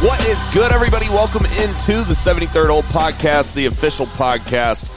[0.00, 1.10] What is good, everybody?
[1.10, 4.88] Welcome into the 73rd Hole Podcast, the official podcast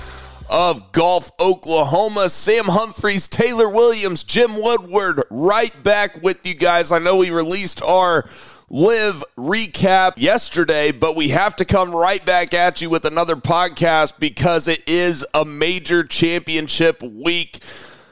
[0.50, 2.30] of Golf Oklahoma.
[2.30, 6.94] Sam Humphreys, Taylor Williams, Jim Woodward, right back with you guys.
[6.94, 8.24] I know we released our
[8.70, 14.22] live recap yesterday, but we have to come right back at you with another podcast
[14.22, 17.60] because it is a major championship week.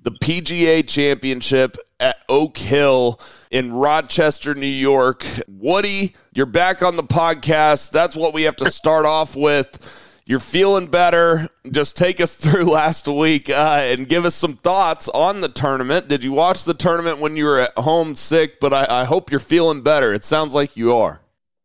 [0.04, 3.18] The PGA Championship at Oak Hill
[3.50, 5.26] in Rochester, New York.
[5.48, 7.92] Woody, you're back on the podcast.
[7.92, 10.22] That's what we have to start off with.
[10.26, 11.50] You're feeling better.
[11.70, 16.08] Just take us through last week uh, and give us some thoughts on the tournament.
[16.08, 18.60] Did you watch the tournament when you were at home sick?
[18.60, 20.14] But I, I hope you're feeling better.
[20.14, 21.22] It sounds like you are.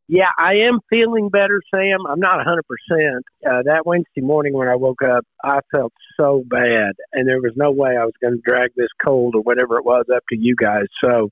[0.08, 1.98] Yeah, I am feeling better, Sam.
[2.08, 2.60] I'm not 100%.
[3.44, 7.54] Uh, that Wednesday morning when I woke up, I felt so bad, and there was
[7.56, 10.36] no way I was going to drag this cold or whatever it was up to
[10.38, 10.86] you guys.
[11.04, 11.30] So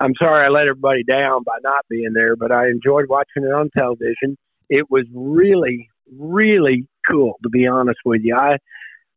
[0.00, 3.52] I'm sorry I let everybody down by not being there, but I enjoyed watching it
[3.52, 4.38] on television.
[4.70, 8.34] It was really, really cool, to be honest with you.
[8.34, 8.56] I,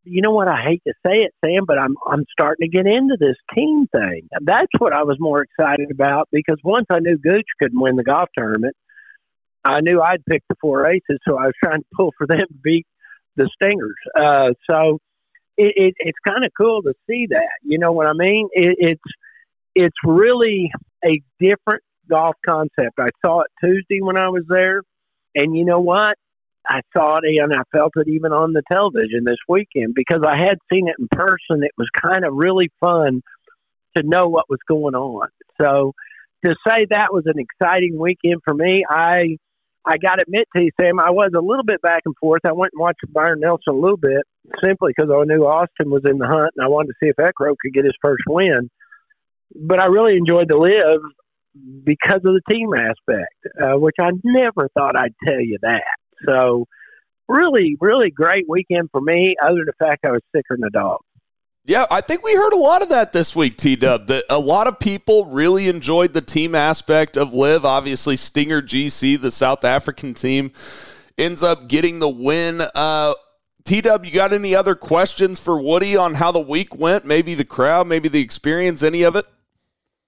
[0.03, 0.49] you know what?
[0.49, 3.87] I hate to say it, Sam, but I'm I'm starting to get into this team
[3.87, 4.27] thing.
[4.41, 8.03] That's what I was more excited about because once I knew Gooch couldn't win the
[8.03, 8.75] golf tournament,
[9.63, 12.39] I knew I'd pick the four aces, so I was trying to pull for them
[12.39, 12.85] to beat
[13.37, 13.95] the Stingers.
[14.19, 14.99] Uh, so
[15.55, 17.59] it, it, it's kind of cool to see that.
[17.63, 18.49] You know what I mean?
[18.51, 19.01] It, it's
[19.75, 20.71] it's really
[21.05, 22.99] a different golf concept.
[22.99, 24.81] I saw it Tuesday when I was there,
[25.35, 26.17] and you know what?
[26.67, 30.37] I saw it and I felt it even on the television this weekend because I
[30.37, 31.61] had seen it in person.
[31.61, 33.21] It was kind of really fun
[33.97, 35.27] to know what was going on.
[35.61, 35.93] So
[36.45, 39.37] to say that was an exciting weekend for me, I
[39.85, 42.41] I got to admit to you, Sam, I was a little bit back and forth.
[42.45, 44.23] I went and watched Byron Nelson a little bit
[44.63, 47.17] simply because I knew Austin was in the hunt and I wanted to see if
[47.17, 48.69] Eckroat could get his first win.
[49.55, 51.01] But I really enjoyed the LIV
[51.83, 55.83] because of the team aspect, uh, which I never thought I'd tell you that.
[56.27, 56.65] So,
[57.27, 60.69] really, really great weekend for me, other than the fact I was sicker than a
[60.69, 60.99] dog.
[61.65, 64.07] Yeah, I think we heard a lot of that this week, T Dub.
[64.07, 67.63] That a lot of people really enjoyed the team aspect of LIV.
[67.63, 70.51] Obviously, Stinger GC, the South African team,
[71.17, 72.61] ends up getting the win.
[72.75, 73.13] Uh,
[73.63, 77.05] T Dub, you got any other questions for Woody on how the week went?
[77.05, 79.25] Maybe the crowd, maybe the experience, any of it?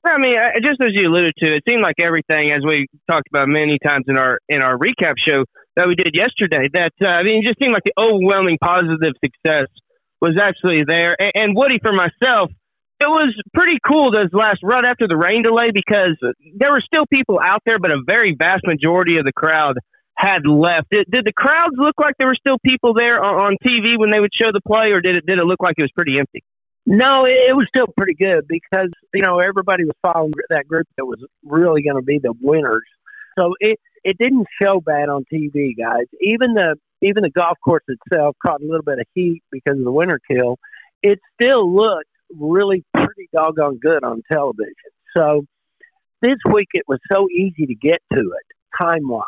[0.05, 3.47] I mean, just as you alluded to, it seemed like everything, as we talked about
[3.47, 5.43] many times in our in our recap show
[5.75, 9.13] that we did yesterday, that uh, I mean, it just seemed like the overwhelming positive
[9.23, 9.67] success
[10.21, 11.15] was actually there.
[11.19, 12.51] And, and Woody, for myself,
[12.99, 16.15] it was pretty cool this last run after the rain delay because
[16.55, 19.77] there were still people out there, but a very vast majority of the crowd
[20.17, 20.87] had left.
[20.91, 24.11] Did, did the crowds look like there were still people there on, on TV when
[24.11, 26.17] they would show the play, or did it did it look like it was pretty
[26.19, 26.43] empty?
[26.85, 30.87] No, it, it was still pretty good because you know everybody was following that group
[30.97, 32.85] that was really going to be the winners.
[33.37, 36.05] So it it didn't show bad on TV, guys.
[36.21, 39.83] Even the even the golf course itself caught a little bit of heat because of
[39.83, 40.57] the winter kill.
[41.01, 44.73] It still looked really pretty doggone good on television.
[45.15, 45.45] So
[46.21, 49.23] this week it was so easy to get to it time wise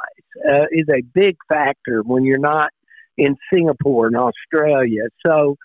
[0.47, 2.69] uh, is a big factor when you're not
[3.17, 5.03] in Singapore and Australia.
[5.25, 5.57] So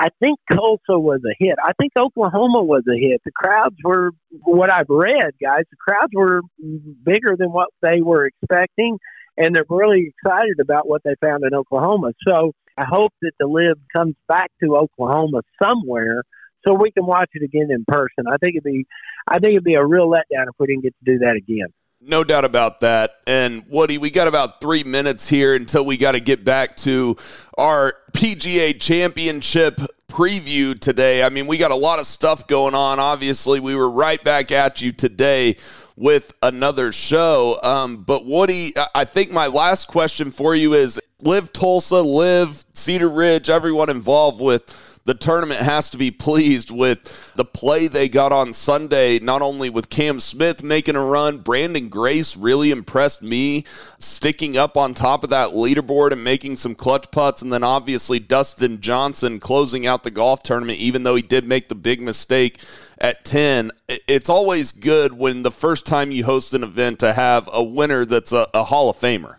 [0.00, 1.56] I think Tulsa was a hit.
[1.62, 3.20] I think Oklahoma was a hit.
[3.24, 5.64] The crowds were what I've read, guys.
[5.70, 8.98] The crowds were bigger than what they were expecting
[9.40, 12.12] and they're really excited about what they found in Oklahoma.
[12.26, 16.22] So I hope that the LIV comes back to Oklahoma somewhere
[16.66, 18.26] so we can watch it again in person.
[18.30, 18.86] I think it'd be,
[19.26, 21.68] I think it'd be a real letdown if we didn't get to do that again.
[22.02, 23.16] No doubt about that.
[23.26, 27.16] And Woody, we got about three minutes here until we got to get back to
[27.58, 31.22] our PGA Championship preview today.
[31.22, 32.98] I mean, we got a lot of stuff going on.
[32.98, 35.56] Obviously, we were right back at you today
[35.96, 37.58] with another show.
[37.62, 43.08] Um, but Woody, I think my last question for you is LIV Tulsa, LIV Cedar
[43.08, 48.32] Ridge, everyone involved with the tournament has to be pleased with the play they got
[48.32, 53.64] on Sunday, not only with Cam Smith making a run, Branden Grace really impressed me,
[53.98, 58.18] sticking up on top of that leaderboard and making some clutch putts, and then obviously
[58.18, 62.60] Dustin Johnson closing out the golf tournament, even though he did make the big mistake
[62.98, 63.70] at 10.
[63.88, 68.04] It's always good when the first time you host an event to have a winner
[68.04, 69.36] that's a, a Hall of Famer.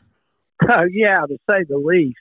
[0.61, 2.17] Uh, yeah, to say the least.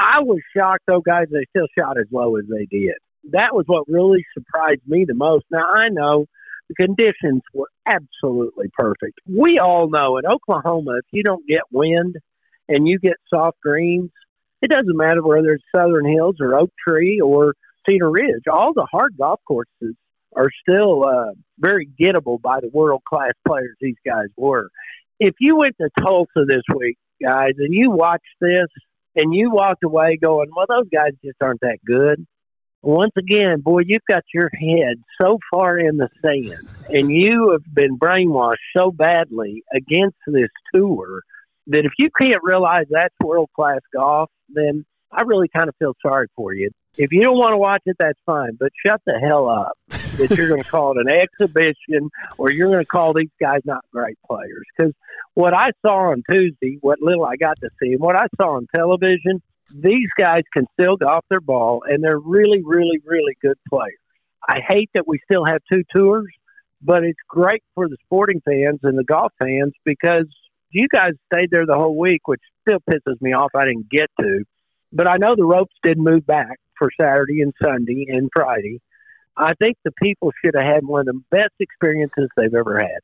[0.00, 2.94] I was shocked, though, guys, they still shot as low as they did.
[3.32, 5.44] That was what really surprised me the most.
[5.50, 6.26] Now, I know
[6.68, 9.18] the conditions were absolutely perfect.
[9.28, 12.16] We all know in Oklahoma, if you don't get wind
[12.68, 14.10] and you get soft greens,
[14.62, 17.54] it doesn't matter whether it's Southern Hills or Oak Tree or
[17.88, 18.44] Cedar Ridge.
[18.50, 19.96] All the hard golf courses
[20.34, 24.70] are still uh, very gettable by the world class players these guys were.
[25.18, 28.68] If you went to Tulsa this week, guys, and you watched this
[29.16, 32.26] and you walked away going, well, those guys just aren't that good.
[32.82, 37.74] Once again, boy, you've got your head so far in the sand and you have
[37.74, 41.20] been brainwashed so badly against this tour
[41.66, 45.94] that if you can't realize that's world class golf, then I really kind of feel
[46.02, 46.70] sorry for you.
[46.96, 50.34] If you don't want to watch it, that's fine, but shut the hell up that
[50.36, 53.84] you're going to call it an exhibition or you're going to call these guys not
[53.92, 54.64] great players.
[54.76, 54.92] Because
[55.34, 58.56] what I saw on Tuesday, what little I got to see, and what I saw
[58.56, 59.42] on television,
[59.74, 63.98] these guys can still golf their ball, and they're really, really, really good players.
[64.46, 66.26] I hate that we still have two tours,
[66.82, 70.26] but it's great for the sporting fans and the golf fans because
[70.70, 73.50] you guys stayed there the whole week, which still pisses me off.
[73.54, 74.44] I didn't get to,
[74.92, 78.80] but I know the ropes did move back for Saturday and Sunday and Friday.
[79.36, 83.00] I think the people should have had one of the best experiences they've ever had.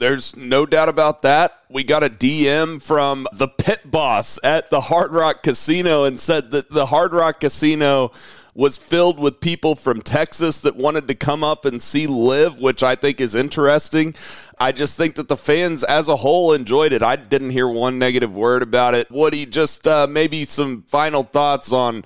[0.00, 1.62] There's no doubt about that.
[1.68, 6.52] We got a DM from the pit boss at the Hard Rock Casino and said
[6.52, 8.10] that the Hard Rock Casino
[8.54, 12.82] was filled with people from Texas that wanted to come up and see LIV, which
[12.82, 14.14] I think is interesting.
[14.58, 17.02] I just think that the fans as a whole enjoyed it.
[17.02, 19.10] I didn't hear one negative word about it.
[19.10, 22.04] Woody, just uh, maybe some final thoughts on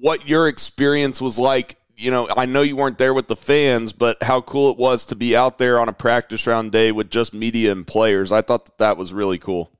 [0.00, 3.92] what your experience was like you know, I know you weren't there with the fans,
[3.92, 7.10] but how cool it was to be out there on a practice round day with
[7.10, 8.32] just media and players.
[8.32, 9.70] I thought that that was really cool.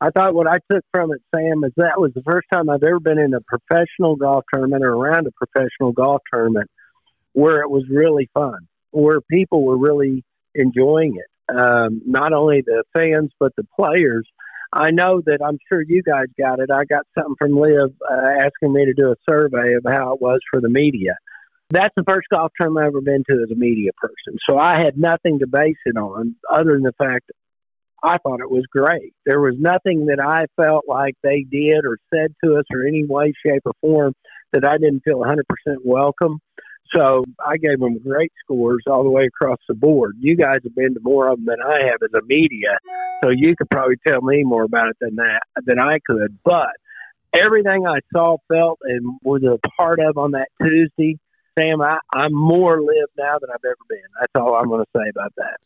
[0.00, 2.82] I thought what I took from it, Sam, is that was the first time I've
[2.82, 6.70] ever been in a professional golf tournament or around a professional golf tournament
[7.32, 10.24] where it was really fun, where people were really
[10.54, 11.54] enjoying it.
[11.54, 14.26] Um, not only the fans, but the players.
[14.72, 16.70] I know that I'm sure you guys got it.
[16.70, 20.22] I got something from LIV uh, asking me to do a survey of how it
[20.22, 21.16] was for the media.
[21.70, 24.38] That's the first golf tournament I've ever been to as a media person.
[24.48, 27.30] So I had nothing to base it on other than the fact
[28.02, 29.14] I thought it was great.
[29.26, 33.04] There was nothing that I felt like they did or said to us or any
[33.04, 34.14] way, shape, or form
[34.52, 35.42] that I didn't feel 100%
[35.84, 36.40] welcome.
[36.94, 40.16] So I gave them great scores all the way across the board.
[40.18, 42.78] You guys have been to more of them than I have as a media,
[43.22, 46.38] so you could probably tell me more about it than that than I could.
[46.44, 46.72] But
[47.32, 51.16] everything I saw, felt, and was a part of on that Tuesday
[51.58, 53.98] Sam, I, I'm more LIV now than I've ever been.
[54.18, 55.58] That's all I'm going to say about that.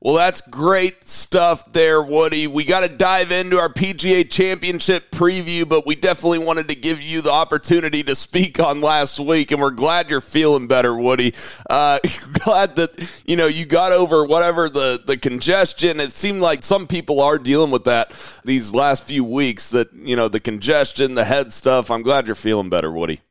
[0.00, 2.46] Well, that's great stuff there, Woody.
[2.46, 7.00] We got to dive into our PGA Championship preview, but we definitely wanted to give
[7.00, 11.32] you the opportunity to speak on last week, and we're glad you're feeling better, Woody.
[11.68, 11.98] Uh,
[12.44, 15.98] glad that you know you got over whatever the the congestion.
[15.98, 18.12] It seemed like some people are dealing with that
[18.44, 19.70] these last few weeks.
[19.70, 21.90] That you know the congestion, the head stuff.
[21.90, 23.22] I'm glad you're feeling better, Woody.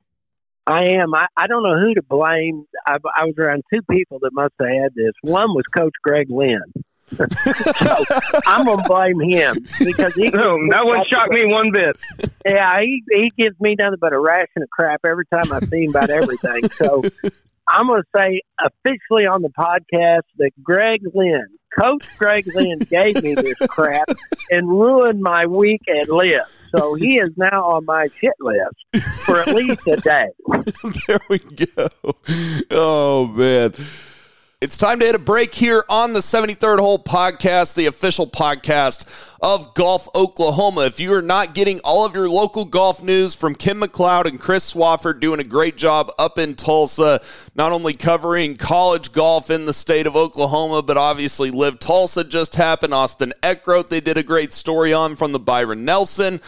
[0.67, 1.13] I am.
[1.13, 2.65] I, I don't know who to blame.
[2.85, 5.13] I, I was around two people that must have had this.
[5.21, 6.61] One was Coach Greg Lynn.
[7.07, 7.23] so
[8.47, 10.29] I'm gonna blame him because he.
[10.33, 11.95] No, oh, that wouldn't shock me one bit.
[12.45, 15.83] Yeah, he he gives me nothing but a ration of crap every time I see
[15.83, 16.67] him about everything.
[16.69, 17.03] So
[17.67, 21.47] I'm going to say officially on the podcast that Greg Lynn,
[21.79, 24.09] Coach Greg Lynn, gave me this crap
[24.49, 26.41] and ruined my week at LIV.
[26.75, 28.75] So he is now on my shit list
[29.25, 30.27] for at least a day.
[31.07, 31.87] there we go.
[32.71, 33.73] Oh, man.
[34.65, 39.31] It's time to hit a break here on the 73rd Hole Podcast, the official podcast
[39.39, 40.85] of Golf Oklahoma.
[40.87, 44.39] If you are not getting all of your local golf news from Kim McLeod and
[44.39, 47.21] Chris Swafford doing a great job up in Tulsa,
[47.53, 52.55] not only covering college golf in the state of Oklahoma, but obviously LIV Tulsa just
[52.55, 52.91] happened.
[52.91, 56.39] Austin Eckroat, they did a great story on from the Byron Nelson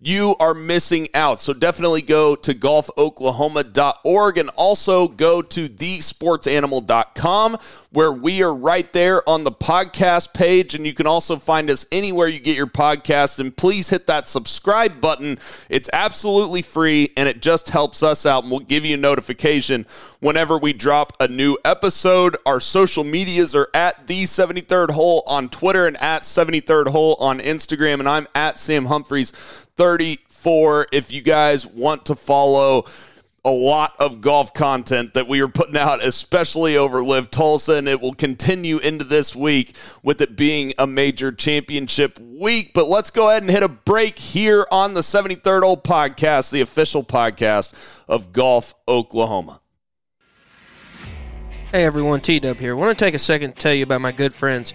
[0.00, 1.40] you are missing out.
[1.40, 7.58] So definitely go to golfoklahoma.org and also go to thesportsanimal.com
[7.92, 10.74] where we are right there on the podcast page.
[10.74, 13.38] And you can also find us anywhere you get your podcast.
[13.40, 15.38] And please hit that subscribe button.
[15.70, 18.42] It's absolutely free and it just helps us out.
[18.42, 19.86] And we'll give you a notification
[20.20, 22.36] whenever we drop a new episode.
[22.44, 27.40] Our social medias are at the 73rd hole on Twitter and at 73rd hole on
[27.40, 28.00] Instagram.
[28.00, 32.84] And I'm at Sam Humphreys 34 if you guys want to follow
[33.46, 37.86] a lot of golf content that we are putting out, especially over LIV Tulsa, and
[37.86, 42.72] it will continue into this week with it being a major championship week.
[42.74, 46.60] But let's go ahead and hit a break here on the 73rd Hole Podcast, the
[46.60, 49.60] official podcast of Golf Oklahoma.
[51.70, 52.72] Hey everyone, T Dub here.
[52.72, 54.74] I want to take a second to tell you about my good friends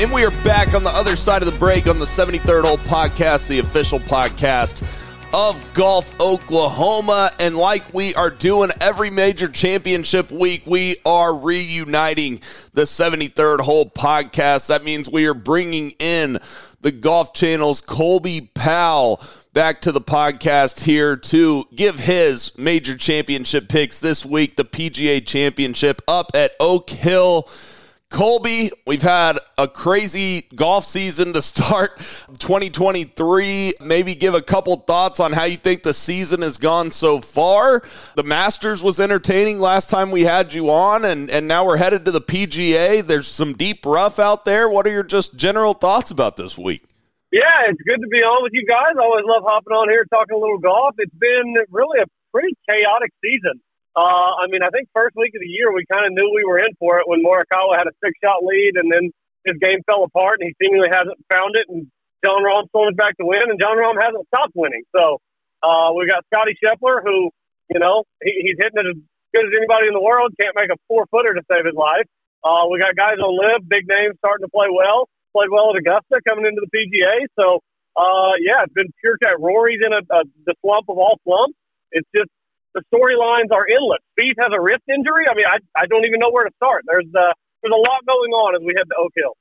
[0.00, 2.78] And we are back on the other side of the break on the 73rd Hole
[2.78, 4.82] Podcast, the official podcast
[5.34, 7.30] of Golf Oklahoma.
[7.38, 12.36] And like we are doing every major championship week, we are reuniting
[12.72, 14.68] the 73rd Hole Podcast.
[14.68, 16.38] That means we are bringing in
[16.80, 23.68] the Golf Channel's Colby Powell back to the podcast here to give his major championship
[23.68, 24.56] picks this week.
[24.56, 27.46] The PGA Championship up at Oak Hill.
[28.10, 31.96] Colby, we've had a crazy golf season to start
[32.40, 33.74] 2023.
[33.80, 37.82] Maybe give a couple thoughts on how you think the season has gone so far.
[38.16, 42.04] The Masters was entertaining last time we had you on, and, and now we're headed
[42.04, 43.00] to the PGA.
[43.00, 44.68] There's some deep rough out there.
[44.68, 46.82] What are your just general thoughts about this week?
[47.30, 48.98] Yeah, it's good to be on with you guys.
[48.98, 50.96] I always love hopping on here talking a little golf.
[50.98, 53.62] It's been really a pretty chaotic season.
[53.96, 56.46] Uh, I mean, I think first week of the year we kind of knew we
[56.46, 59.10] were in for it when Morikawa had a six shot lead, and then
[59.44, 61.66] his game fell apart, and he seemingly hasn't found it.
[61.66, 61.90] And
[62.22, 64.86] Jon Rahm's going back to win, and Jon Rahm hasn't stopped winning.
[64.94, 65.18] So
[65.62, 67.34] uh, we got Scotty Scheffler, who
[67.68, 68.98] you know he, he's hitting it as
[69.34, 70.30] good as anybody in the world.
[70.38, 72.06] Can't make a four footer to save his life.
[72.46, 75.10] Uh, we got guys on LIV, big names starting to play well.
[75.34, 77.26] Played well at Augusta, coming into the PGA.
[77.38, 77.58] So
[77.98, 79.34] uh, yeah, it's been pure cat.
[79.38, 81.58] Rory's in a, a the slump of all slumps.
[81.92, 82.30] It's just
[82.74, 84.02] the storylines are endless.
[84.16, 85.26] Beef has a wrist injury.
[85.30, 86.84] I mean, I, I don't even know where to start.
[86.86, 89.34] There's uh, there's a lot going on as we head to Oak Hill.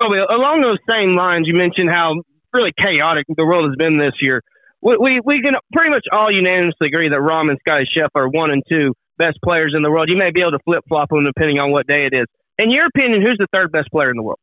[0.00, 2.14] Oh, along those same lines, you mentioned how
[2.52, 4.42] really chaotic the world has been this year.
[4.82, 8.28] We, we, we can pretty much all unanimously agree that Rahm and Scotty Chef are
[8.28, 10.08] one and two best players in the world.
[10.10, 12.26] You may be able to flip flop them depending on what day it is.
[12.58, 14.38] In your opinion, who's the third best player in the world?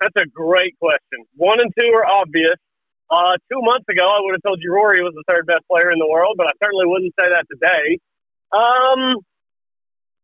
[0.00, 1.28] That's a great question.
[1.36, 2.56] One and two are obvious.
[3.10, 5.90] Uh, two months ago, I would have told you Rory was the third best player
[5.90, 7.98] in the world, but I certainly wouldn't say that today.
[8.54, 9.18] Um,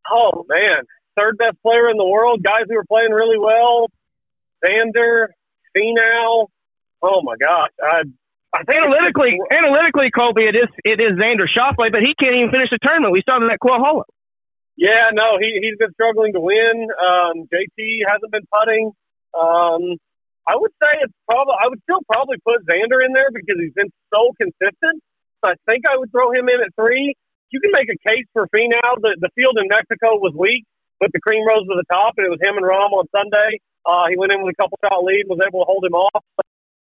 [0.07, 0.87] oh man,
[1.19, 2.43] third best player in the world.
[2.45, 3.91] Guys who are playing really well.
[4.65, 5.35] Xander,
[5.77, 6.47] Finau.
[7.03, 8.03] Oh my gosh, I.
[8.55, 12.51] I think analytically, analytically, Colby, it is it is Xander Schauffele, but he can't even
[12.51, 13.13] finish the tournament.
[13.13, 14.05] We saw him at Quail Hollow.
[14.77, 16.89] Yeah, no, he he's been struggling to win.
[16.89, 18.93] Um, JT hasn't been putting.
[19.35, 19.99] Um,
[20.47, 23.75] I would say it's probably I would still probably put Xander in there because he's
[23.75, 25.03] been so consistent.
[25.43, 27.15] So I think I would throw him in at three.
[27.51, 29.03] You can make a case for Finau.
[29.03, 30.65] The the field in Mexico was weak,
[31.03, 33.59] but the cream rose to the top, and it was him and Rahm on Sunday.
[33.87, 36.23] Uh, he went in with a couple shot lead, was able to hold him off.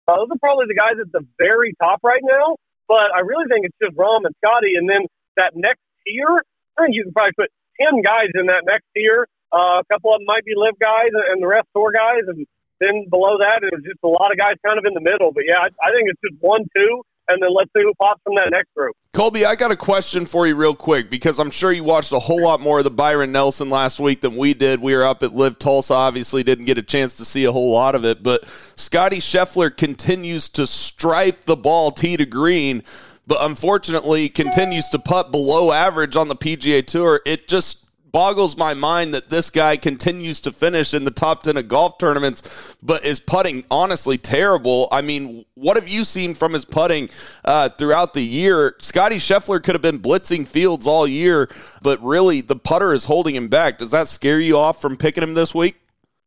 [0.06, 2.58] Uh, those are probably the guys at the very top right now.
[2.88, 5.06] But I really think it's just Rahm and Scotty, and then
[5.38, 6.42] that next tier.
[6.78, 9.26] I think you can probably put ten guys in that next tier.
[9.54, 12.46] Uh, a couple of them might be LIV guys, and the rest tour guys, and
[12.80, 15.32] then below that, it was just a lot of guys kind of in the middle.
[15.32, 18.22] But yeah, I, I think it's just one, two, and then let's see who pops
[18.24, 18.96] from that next group.
[19.14, 22.20] Colby, I got a question for you real quick because I'm sure you watched a
[22.20, 24.82] whole lot more of the Byron Nelson last week than we did.
[24.82, 27.72] We were up at LIV Tulsa, obviously didn't get a chance to see a whole
[27.72, 32.84] lot of it, but Scotty Scheffler continues to stripe the ball tee to green,
[33.26, 37.22] but unfortunately continues to putt below average on the PGA Tour.
[37.26, 37.83] It just
[38.14, 41.98] boggles my mind that this guy continues to finish in the top 10 of golf
[41.98, 44.88] tournaments, but is putting honestly terrible.
[44.92, 47.10] I mean, what have you seen from his putting
[47.44, 48.76] uh, throughout the year?
[48.80, 51.50] Scotty Scheffler could have been blitzing fields all year,
[51.82, 53.80] but really the putter is holding him back.
[53.80, 55.76] Does that scare you off from picking him this week?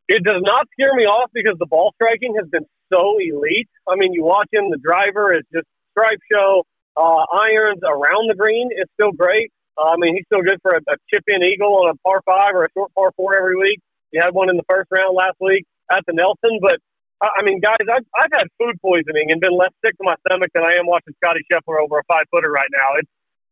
[0.09, 3.69] It does not scare me off because the ball striking has been so elite.
[3.88, 6.64] I mean, you watch him, the driver is just stripe show.
[6.97, 9.52] Uh, irons around the green is still great.
[9.76, 12.23] Uh, I mean, he's still good for a, a chip in eagle on a par
[12.25, 13.80] five or a short par four every week.
[14.12, 16.59] He had one in the first round last week at the Nelson.
[16.62, 16.80] But,
[17.21, 20.16] uh, I mean, guys, I've, I've had food poisoning and been less sick to my
[20.26, 22.88] stomach than I am watching Scotty Scheffler over a five footer right now.
[22.97, 23.11] It's,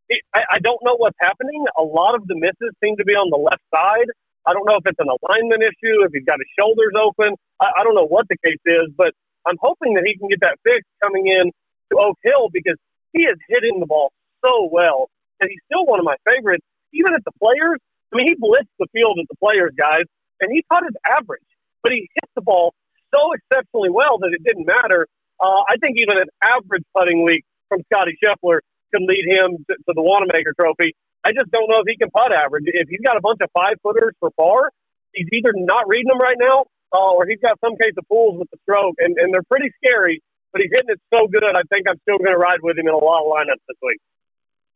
[0.09, 1.65] it, I, I don't know what's happening.
[1.77, 4.09] A lot of the misses seem to be on the left side.
[4.45, 7.33] I don't know if it's an alignment issue, if he's got his shoulders open.
[7.59, 9.13] I, I don't know what the case is, but
[9.45, 11.51] I'm hoping that he can get that fixed coming in
[11.91, 12.77] to Oak Hill because
[13.13, 14.11] he is hitting the ball
[14.43, 16.65] so well, and he's still one of my favorites.
[16.93, 17.79] Even at the players,
[18.13, 20.07] I mean, he blitzed the field at the players, guys,
[20.39, 21.45] and he putted average,
[21.83, 22.73] but he hit the ball
[23.13, 25.07] so exceptionally well that it didn't matter.
[25.39, 29.73] Uh, I think even an average putting week from Scotty Scheffler could lead him to,
[29.75, 30.95] to the Wanamaker Trophy.
[31.25, 32.63] I just don't know if he can putt average.
[32.67, 34.71] If he's got a bunch of five footers for par,
[35.13, 38.37] he's either not reading them right now, uh, or he's got some case of pools
[38.37, 40.21] with the stroke, and, and they're pretty scary.
[40.53, 42.87] But he's hitting it so good, I think I'm still going to ride with him
[42.87, 43.99] in a lot of lineups this week.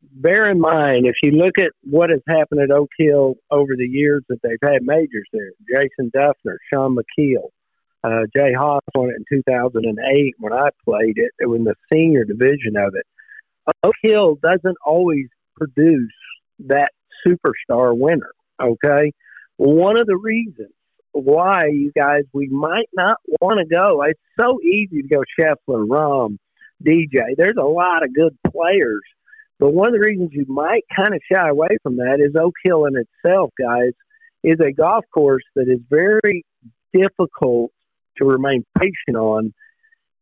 [0.01, 3.87] Bear in mind, if you look at what has happened at Oak Hill over the
[3.87, 7.49] years that they've had majors there, Jason Dufner, Shaun Micheel,
[8.03, 11.31] uh, Jay Haas won it in 2008 when I played it.
[11.39, 13.05] It was in the senior division of it.
[13.83, 15.27] Oak Hill doesn't always
[15.57, 16.13] produce
[16.67, 16.91] that
[17.25, 18.31] superstar winner.
[18.61, 19.13] Okay,
[19.57, 20.71] one of the reasons
[21.11, 24.03] why you guys we might not want to go.
[24.03, 26.37] It's so easy to go Scheffler, Rahm,
[26.83, 27.35] DJ.
[27.37, 29.01] There's a lot of good players,
[29.59, 32.53] but one of the reasons you might kind of shy away from that is Oak
[32.63, 33.91] Hill in itself, guys,
[34.43, 36.45] is a golf course that is very
[36.93, 37.71] difficult
[38.17, 39.53] to remain patient on.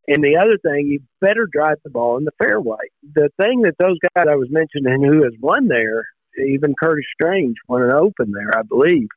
[0.07, 2.77] And the other thing, you better drive the ball in the fairway.
[3.13, 6.05] The thing that those guys I was mentioning who has won there,
[6.43, 9.07] even Curtis Strange won an Open there, I believe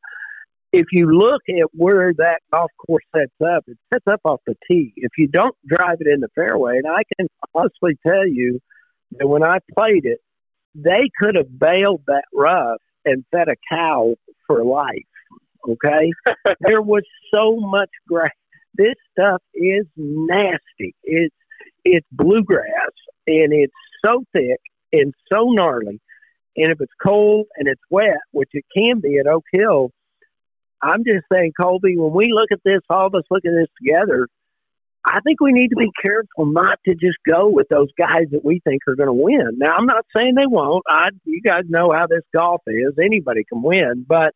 [0.72, 4.54] if you look at where that golf course sets up, it sets up off the
[4.68, 4.92] tee.
[4.96, 8.60] If you don't drive it in the fairway, and I can honestly tell you
[9.12, 10.20] that when I played it,
[10.74, 14.14] they could have bailed that rough and fed a cow
[14.46, 15.06] for life.
[15.68, 16.12] Okay,
[16.60, 17.02] there was
[17.34, 18.30] so much grass.
[18.74, 20.94] This stuff is nasty.
[21.02, 21.34] It's
[21.84, 22.92] it's bluegrass
[23.26, 23.72] and it's
[24.04, 24.60] so thick
[24.92, 26.00] and so gnarly.
[26.56, 29.90] And if it's cold and it's wet, which it can be at Oak Hill,
[30.82, 33.68] I'm just saying, Colby, when we look at this, all of us look at this
[33.80, 34.28] together,
[35.04, 38.44] I think we need to be careful not to just go with those guys that
[38.44, 39.56] we think are going to win.
[39.56, 40.84] Now, I'm not saying they won't.
[40.88, 42.92] I, you guys know how this golf is.
[43.02, 44.34] Anybody can win, but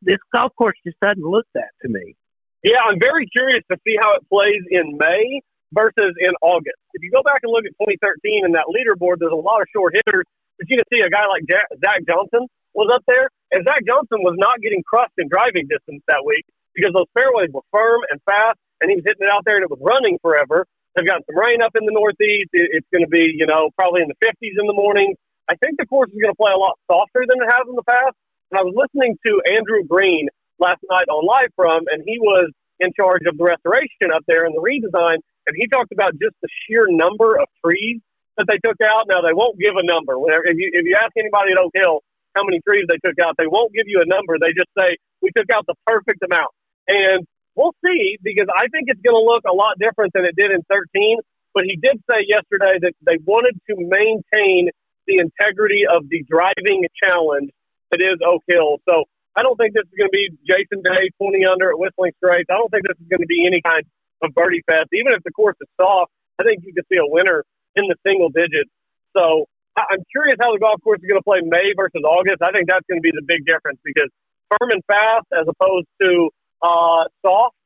[0.00, 2.16] this golf course just doesn't look that to me.
[2.64, 5.40] Yeah, I'm very curious to see how it plays in May
[5.72, 6.80] versus in August.
[6.92, 9.68] If you go back and look at 2013 and that leaderboard, there's a lot of
[9.72, 10.24] short hitters.
[10.58, 13.80] But you can see a guy like Jack, Zach Johnson was up there, and Zach
[13.84, 16.44] Johnson was not getting crushed in driving distance that week
[16.76, 19.64] because those fairways were firm and fast, and he was hitting it out there and
[19.64, 20.66] it was running forever.
[20.96, 22.50] They've got some rain up in the Northeast.
[22.52, 25.14] It's going to be, you know, probably in the 50s in the morning.
[25.48, 27.76] I think the course is going to play a lot softer than it has in
[27.78, 28.14] the past.
[28.50, 30.26] And I was listening to Andrew Green
[30.58, 32.50] last night on Live From, and he was
[32.82, 35.22] in charge of the restoration up there and the redesign.
[35.46, 38.02] And he talked about just the sheer number of trees
[38.36, 39.06] that they took out.
[39.06, 40.18] Now they won't give a number.
[40.18, 42.02] Whenever if you if you ask anybody at Oak Hill,
[42.34, 43.34] how many trees they took out.
[43.38, 44.38] They won't give you a number.
[44.38, 46.52] They just say, we took out the perfect amount.
[46.88, 50.36] And we'll see because I think it's going to look a lot different than it
[50.36, 51.18] did in 13.
[51.54, 54.70] But he did say yesterday that they wanted to maintain
[55.06, 57.50] the integrity of the driving challenge
[57.90, 58.78] that is Oak Hill.
[58.88, 62.14] So I don't think this is going to be Jason Day 20 under at Whistling
[62.22, 62.46] Straits.
[62.50, 63.82] I don't think this is going to be any kind
[64.22, 64.94] of birdie fest.
[64.94, 67.42] Even if the course is soft, I think you could see a winner
[67.74, 68.70] in the single digits.
[69.16, 72.42] So I'm curious how the golf course is going to play May versus August.
[72.42, 74.10] I think that's going to be the big difference because
[74.50, 76.30] firm and fast as opposed to
[76.62, 77.56] uh, soft.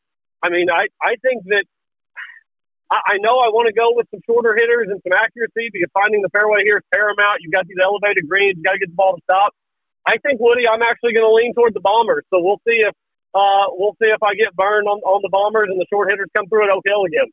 [0.42, 1.64] I mean, I, I think that
[2.90, 5.90] I, I know I want to go with some shorter hitters and some accuracy because
[5.94, 7.40] finding the fairway here is paramount.
[7.40, 8.60] You've got these elevated greens.
[8.60, 9.54] You've got to get the ball to stop.
[10.06, 12.24] I think Woody, I'm actually going to lean toward the Bombers.
[12.28, 12.92] So we'll see if
[13.34, 16.28] uh, we'll see if I get burned on, on the Bombers and the short hitters
[16.36, 17.32] come through at Oak Hill again.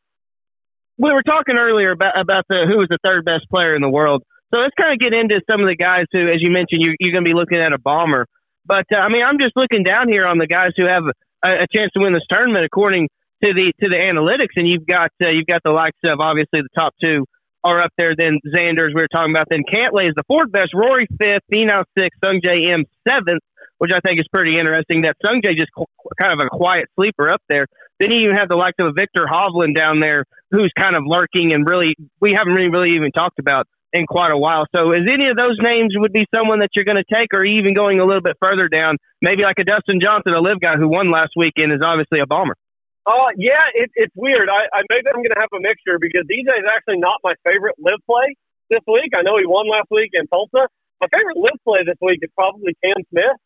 [0.98, 3.92] We were talking earlier about about the who was the third best player in the
[3.92, 4.24] world.
[4.52, 6.94] So let's kind of get into some of the guys who, as you mentioned, you,
[7.00, 8.26] you're going to be looking at a bomber.
[8.66, 11.04] But uh, I mean, I'm just looking down here on the guys who have
[11.44, 13.08] a, chance to win this tournament according
[13.42, 16.62] to the to the analytics, and you've got uh, you've got the likes of obviously
[16.62, 17.26] the top two
[17.64, 18.14] are up there.
[18.16, 19.46] Then Xander's we were talking about.
[19.50, 23.42] Then Cantlay is the fourth best, Rory fifth, Finau sixth, Sungjae Im seventh,
[23.78, 25.02] which I think is pretty interesting.
[25.02, 25.86] That Sungjae just qu-
[26.20, 27.66] kind of a quiet sleeper up there.
[27.98, 31.52] Then you even have the likes of Viktor Hovland down there, who's kind of lurking
[31.52, 34.66] and really we haven't really, really even talked about in quite a while.
[34.74, 37.44] So, is any of those names would be someone that you're going to take, or
[37.44, 40.76] even going a little bit further down, maybe like a Dustin Johnson, a LIV guy
[40.76, 42.56] who won last weekend, is obviously a bomber.
[43.04, 44.48] Uh, yeah, it, it's weird.
[44.48, 47.34] I, I maybe I'm going to have a mixture because DJ is actually not my
[47.44, 48.36] favorite LIV play.
[48.70, 49.10] this week.
[49.12, 50.70] I know he won last week in Tulsa.
[51.02, 53.36] My favorite LIV play this week is probably Cam Smith.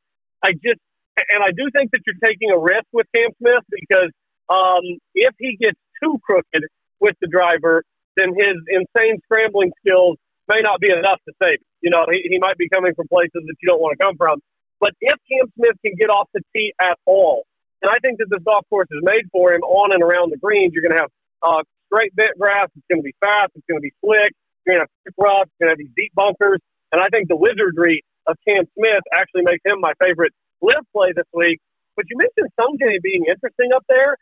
[0.45, 0.79] I just,
[1.17, 4.13] and I do think that you're taking a risk with Cam Smith because
[4.53, 4.85] um,
[5.17, 6.69] if he gets too crooked
[7.01, 7.83] with the driver,
[8.17, 11.59] then his insane scrambling skills may not be enough to save.
[11.81, 14.17] You know, he, he might be coming from places that you don't want to come
[14.17, 14.41] from.
[14.81, 17.45] But if Cam Smith can get off the tee at all,
[17.83, 20.39] and I think that this golf course is made for him on and around the
[20.39, 22.69] greens, you're going to have uh, straight bent grass.
[22.77, 23.53] It's going to be fast.
[23.55, 24.33] It's going to be slick.
[24.65, 25.49] You're going to have rough.
[25.57, 26.61] You're going to have these deep bunkers.
[26.93, 30.33] And I think the wizardry of Cam Smith actually makes him my favorite
[30.63, 31.61] LIV play this week.
[31.95, 34.17] But you mentioned Sungjae being interesting up there.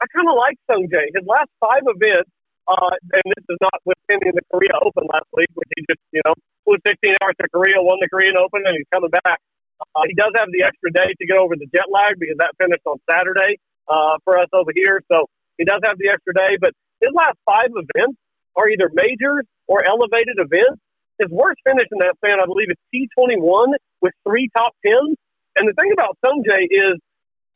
[0.00, 1.12] I kind of like Sungjae.
[1.14, 2.30] His last five events,
[2.68, 6.02] uh, and this is not with withstanding the Korea Open last week, which he just,
[6.12, 9.38] you know, flew 16 hours to Korea, won the Korean Open, and he's coming back.
[9.80, 12.52] Uh, he does have the extra day to get over the jet lag because that
[12.60, 13.56] finished on Saturday
[13.88, 15.00] uh, for us over here.
[15.10, 16.60] So he does have the extra day.
[16.60, 18.20] But his last five events
[18.56, 20.80] are either majors or elevated events.
[21.16, 25.16] His worst finish in that span, I believe, is T21 with three top tens.
[25.56, 26.96] And the thing about Sungjae is,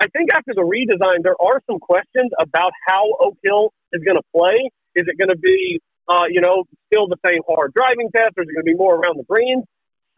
[0.00, 4.16] I think after the redesign, there are some questions about how Oak Hill is going
[4.16, 4.68] to play.
[4.94, 8.42] Is it going to be, uh, you know, still the same hard driving test, or
[8.42, 9.64] is it going to be more around the greens?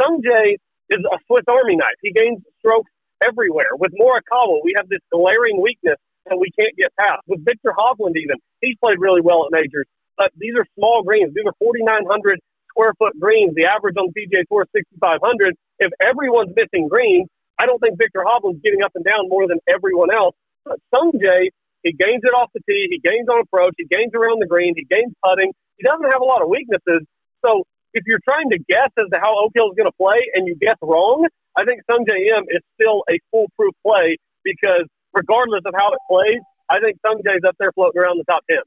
[0.01, 0.61] Sungjae
[0.91, 1.97] is a Swiss Army knife.
[2.03, 2.91] He gains strokes
[3.25, 3.73] everywhere.
[3.79, 7.23] With Morikawa, we have this glaring weakness that we can't get past.
[7.27, 9.87] With Viktor Hovland, even he's played really well at majors.
[10.17, 11.33] But these are small greens.
[11.35, 13.55] These are 4,900 square foot greens.
[13.55, 14.69] The average on the PGA Tour is
[15.01, 15.57] 6,500.
[15.79, 19.59] If everyone's missing greens, I don't think Viktor Hovland's getting up and down more than
[19.69, 20.35] everyone else.
[20.65, 21.53] But Sungjae,
[21.87, 22.91] he gains it off the tee.
[22.91, 23.79] He gains on approach.
[23.79, 24.75] He gains around the green.
[24.75, 25.55] He gains putting.
[25.79, 27.07] He doesn't have a lot of weaknesses.
[27.47, 27.63] So
[27.95, 30.51] if you're trying to guess as to how Oak Hill is going to play and
[30.51, 35.79] you guess wrong, I think Sungjae Im is still a foolproof play because regardless of
[35.79, 38.59] how it plays, I think Sungjae's up there floating around the top 10.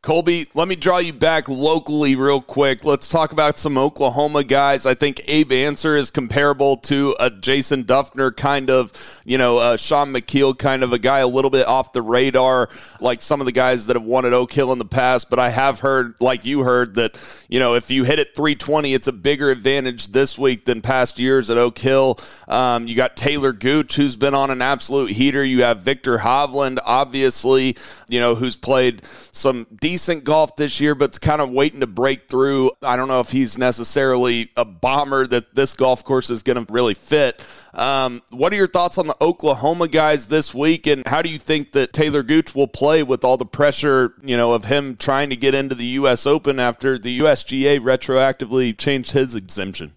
[0.00, 2.84] Colby, let me draw you back locally real quick.
[2.84, 4.86] Let's talk about some Oklahoma guys.
[4.86, 8.92] I think Abe Ancer is comparable to a Jason Dufner kind of,
[9.24, 12.68] you know, a Shaun Micheel kind of a guy a little bit off the radar,
[13.00, 15.30] like some of the guys that have won at Oak Hill in the past.
[15.30, 18.94] But I have heard, like you heard, that, you know, if you hit it 320,
[18.94, 22.20] it's a bigger advantage this week than past years at Oak Hill.
[22.46, 25.44] Um, you got Taylor Gooch, who's been on an absolute heater.
[25.44, 31.06] You have Viktor Hovland, obviously, you know, who's played some decent golf this year, but
[31.06, 32.70] it's kind of waiting to break through.
[32.82, 36.70] I don't know if he's necessarily a bomber that this golf course is going to
[36.70, 37.42] really fit.
[37.72, 41.38] Um, what are your thoughts on the Oklahoma guys this week, and how do you
[41.38, 45.30] think that Taylor Gooch will play with all the pressure, you know, of him trying
[45.30, 46.26] to get into the U.S.
[46.26, 49.94] Open after the USGA retroactively changed his exemption?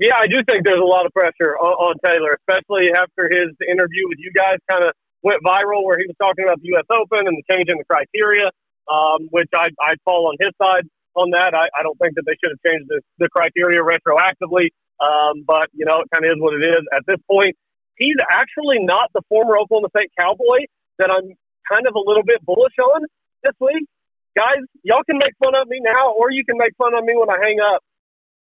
[0.00, 3.54] Yeah, I do think there's a lot of pressure on, on Taylor, especially after his
[3.70, 4.90] interview with you guys kind of
[5.22, 6.86] went viral, where he was talking about the U.S.
[6.90, 8.50] Open and the change in the criteria
[8.90, 11.54] um, which I I fall on his side on that.
[11.54, 15.68] I, I don't think that they should have changed the, the criteria retroactively, um, but
[15.72, 17.56] you know it kind of is what it is at this point.
[17.96, 21.34] He's actually not the former Oklahoma State Cowboy that I'm
[21.66, 23.02] kind of a little bit bullish on
[23.42, 23.86] this week.
[24.36, 27.14] Guys, y'all can make fun of me now, or you can make fun of me
[27.18, 27.82] when I hang up.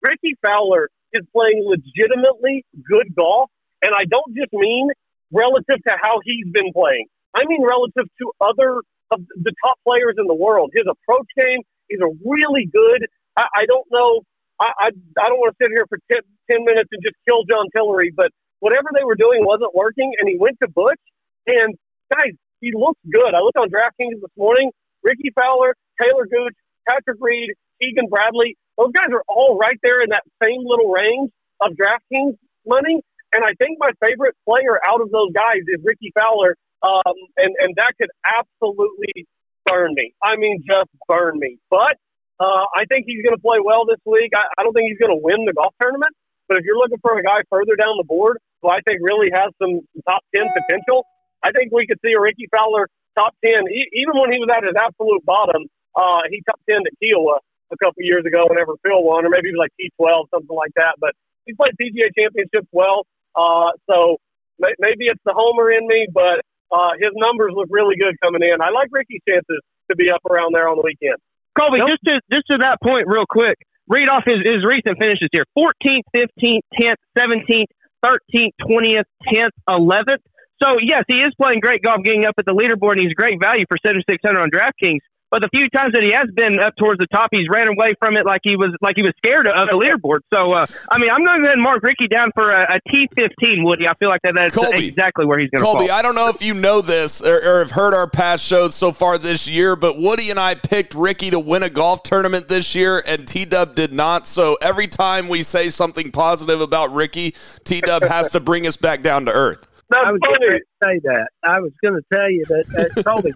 [0.01, 3.49] Rickie Fowler is playing legitimately good golf,
[3.81, 4.89] and I don't just mean
[5.31, 7.07] relative to how he's been playing.
[7.35, 10.71] I mean relative to other of the top players in the world.
[10.73, 13.07] His approach game, is a really good.
[13.35, 14.21] I, I don't know.
[14.59, 14.87] I, I,
[15.21, 18.11] I don't want to sit here for 10, 10 minutes and just kill John Tillery,
[18.15, 21.01] but whatever they were doing wasn't working, and he went to Butch.
[21.45, 21.75] And
[22.11, 23.33] guys, he looks good.
[23.35, 24.71] I looked on DraftKings this morning.
[25.03, 26.55] Rickie Fowler, Taylor Gooch,
[26.89, 28.57] Patrick Reed, Keegan Bradley.
[28.77, 33.01] Those guys are all right there in that same little range of DraftKings money.
[33.33, 37.55] And I think my favorite player out of those guys is Rickie Fowler um, and
[37.59, 39.27] and that could absolutely
[39.65, 40.13] burn me.
[40.23, 41.57] I mean, just burn me.
[41.69, 41.97] But
[42.39, 44.31] uh, I think he's going to play well this week.
[44.35, 46.15] I, I don't think he's going to win the golf tournament.
[46.47, 49.29] But if you're looking for a guy further down the board who I think really
[49.33, 51.03] has some top 10 potential,
[51.43, 52.87] I think we could see a Rickie Fowler
[53.17, 53.67] top 10.
[53.67, 57.43] He, even when he was at his absolute bottom, uh, he top 10 at Kiawah
[57.73, 60.71] a couple years ago whenever Phil won, or maybe he was like T12, something like
[60.77, 60.95] that.
[60.99, 61.11] But
[61.45, 63.03] he played PGA championships well.
[63.35, 64.17] Uh, so
[64.59, 68.41] may, maybe it's the homer in me, but uh, his numbers look really good coming
[68.41, 68.61] in.
[68.61, 71.17] I like Rickie's chances to be up around there on the weekend.
[71.57, 75.29] Colby, just to just to that point, real quick, read off his, his recent finishes
[75.31, 77.71] here: 14th, 15th, 10th, 17th,
[78.05, 80.21] 13th, 20th, 10th, 11th.
[80.61, 83.39] So yes, he is playing great golf, getting up at the leaderboard, and he's great
[83.41, 84.99] value for 7600 on DraftKings.
[85.29, 87.95] But the few times that he has been up towards the top, he's ran away
[87.99, 90.19] from it like he was like he was scared of the leaderboard.
[90.33, 92.77] So uh, I mean, I'm going to go ahead and mark Rickie down for a,
[92.77, 93.63] a T15.
[93.65, 94.87] Woody, I feel like that, that's Colby.
[94.87, 95.71] exactly where he's going to go.
[95.73, 95.97] Colby, fall.
[95.97, 98.93] I don't know if you know this or, or have heard our past shows so
[98.93, 102.73] far this year, but Woody and I picked Rickie to win a golf tournament this
[102.73, 104.27] year, and T Dub did not.
[104.27, 107.35] So every time we say something positive about Rickie,
[107.65, 109.67] T Dub has to bring us back down to earth.
[109.93, 111.27] I was going to say that.
[111.43, 113.31] I was going to tell you that, uh, Colby,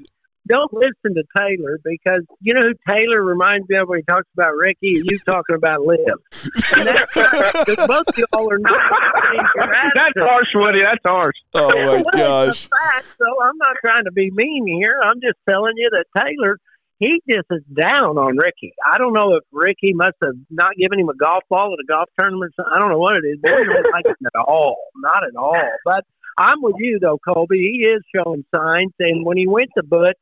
[0.51, 4.27] don't listen to Taylor because you know who Taylor reminds me of when he talks
[4.33, 5.99] about Rickie and you talking about LIV.
[6.77, 7.31] And that's not,
[7.87, 8.81] both of y'all are not.
[9.95, 10.79] That's harsh, Woody.
[10.83, 11.35] That's harsh.
[11.53, 12.67] Oh my it's gosh.
[12.67, 14.99] fact, so I'm not trying to be mean here.
[15.03, 16.57] I'm just telling you that Taylor,
[16.99, 18.73] he just is down on Rickie.
[18.85, 21.87] I don't know if Rickie must have not given him a golf ball at a
[21.87, 22.53] golf tournament.
[22.59, 23.39] I don't know what it is.
[23.41, 24.77] But he doesn't like it at all.
[24.97, 25.57] Not at all.
[25.85, 26.05] But
[26.37, 27.57] I'm with you though, Colby.
[27.57, 28.93] He is showing signs.
[28.99, 30.17] And when he went to Butch,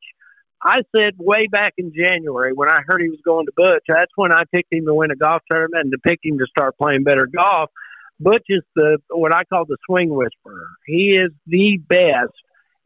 [0.62, 4.12] I said way back in January when I heard he was going to Butch, that's
[4.16, 6.76] when I picked him to win a golf tournament and to pick him to start
[6.76, 7.70] playing better golf.
[8.18, 10.68] Butch is the what I call the swing whisperer.
[10.86, 12.36] He is the best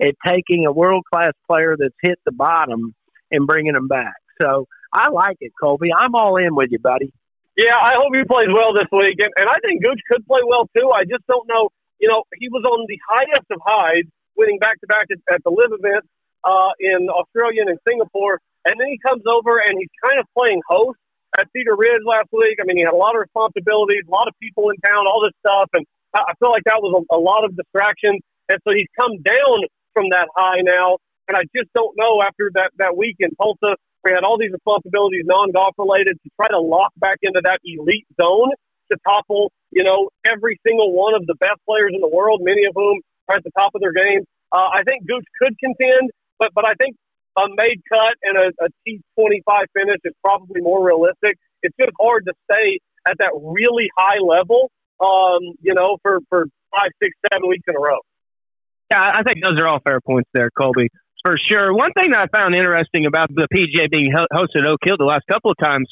[0.00, 2.94] at taking a world class player that's hit the bottom
[3.32, 4.14] and bringing him back.
[4.40, 5.90] So I like it, Colby.
[5.96, 7.12] I'm all in with you, buddy.
[7.56, 10.42] Yeah, I hope he plays well this week, and, and I think Gooch could play
[10.46, 10.90] well too.
[10.90, 11.70] I just don't know.
[12.00, 14.06] You know, he was on the highest of highs,
[14.36, 16.04] winning back to back at the LIV event
[16.44, 20.26] uh, in Australia and in Singapore, and then he comes over and he's kind of
[20.36, 20.98] playing host
[21.40, 22.60] at Cedar Ridge last week.
[22.60, 25.24] I mean, he had a lot of responsibilities, a lot of people in town, all
[25.24, 28.22] this stuff, and I feel like that was a, a lot of distractions.
[28.48, 32.50] And so he's come down from that high now, and I just don't know after
[32.54, 36.48] that that week in Tulsa, he had all these responsibilities, non golf related, to try
[36.48, 38.52] to lock back into that elite zone
[38.92, 42.66] to topple, you know, every single one of the best players in the world, many
[42.66, 44.24] of whom are at the top of their game.
[44.52, 46.96] Uh, I think Gooch could contend, but but I think
[47.36, 49.42] a made cut and a, a T25
[49.74, 51.38] finish is probably more realistic.
[51.62, 54.70] It's just hard to stay at that really high level,
[55.00, 57.98] um, you know, for, for five, six, seven weeks in a row.
[58.90, 60.88] Yeah, I think those are all fair points there, Colby.
[61.24, 61.72] For sure.
[61.72, 65.08] One thing that I found interesting about the PGA being hosted at Oak Hill the
[65.08, 65.88] last couple of times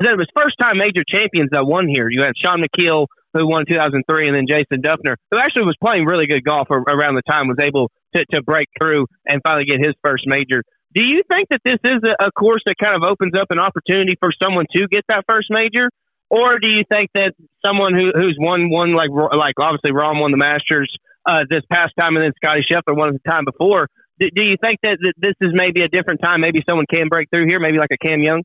[0.00, 2.08] is that it was first time major champions that won here.
[2.08, 3.06] You had Shaun Micheel,
[3.36, 7.14] who won 2003, and then Jason Dufner, who actually was playing really good golf around
[7.14, 10.64] the time, was able to, to break through and finally get his first major.
[10.94, 13.58] Do you think that this is a, a course that kind of opens up an
[13.58, 15.90] opportunity for someone to get that first major?
[16.30, 20.32] Or do you think that someone who, who's won one like like obviously Rahm won
[20.32, 20.90] the Masters
[21.24, 23.88] uh, this past time, and then Scotty Scheffler won the time before?
[24.18, 26.40] Do, do you think that, that this is maybe a different time?
[26.40, 28.42] Maybe someone can break through here, maybe like a Cam Young.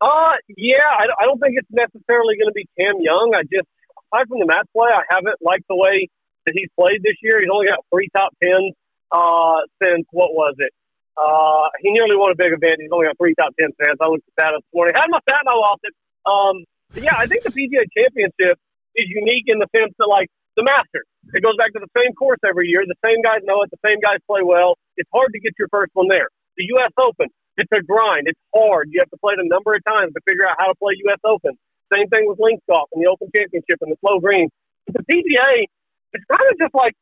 [0.00, 3.32] Uh, yeah, I, I don't think it's necessarily going to be Cam Young.
[3.34, 3.66] I just,
[4.14, 6.08] aside from the match play, I haven't liked the way
[6.46, 7.40] that he's played this year.
[7.40, 8.74] He's only got three top tens
[9.10, 10.70] uh, since what was it?
[11.14, 12.82] Uh, he nearly won a big event.
[12.82, 13.98] He's only got three top ten fans.
[14.02, 14.94] I looked at that this morning.
[14.94, 15.94] Had my stat and I lost it.
[16.26, 16.56] Um,
[16.98, 18.58] yeah, I think the PGA Championship
[18.94, 22.14] is unique in the sense that like the Masters, it goes back to the same
[22.14, 22.82] course every year.
[22.86, 23.70] The same guys know it.
[23.70, 24.78] The same guys play well.
[24.98, 26.30] It's hard to get your first one there.
[26.58, 26.94] The U.S.
[26.98, 28.26] Open, it's a grind.
[28.26, 28.90] It's hard.
[28.90, 30.94] You have to play it a number of times to figure out how to play
[31.10, 31.18] U.S.
[31.22, 31.58] Open.
[31.92, 34.48] Same thing with links golf and the Open Championship and the slow green.
[34.86, 35.66] But the PGA,
[36.12, 36.94] it's kind of just like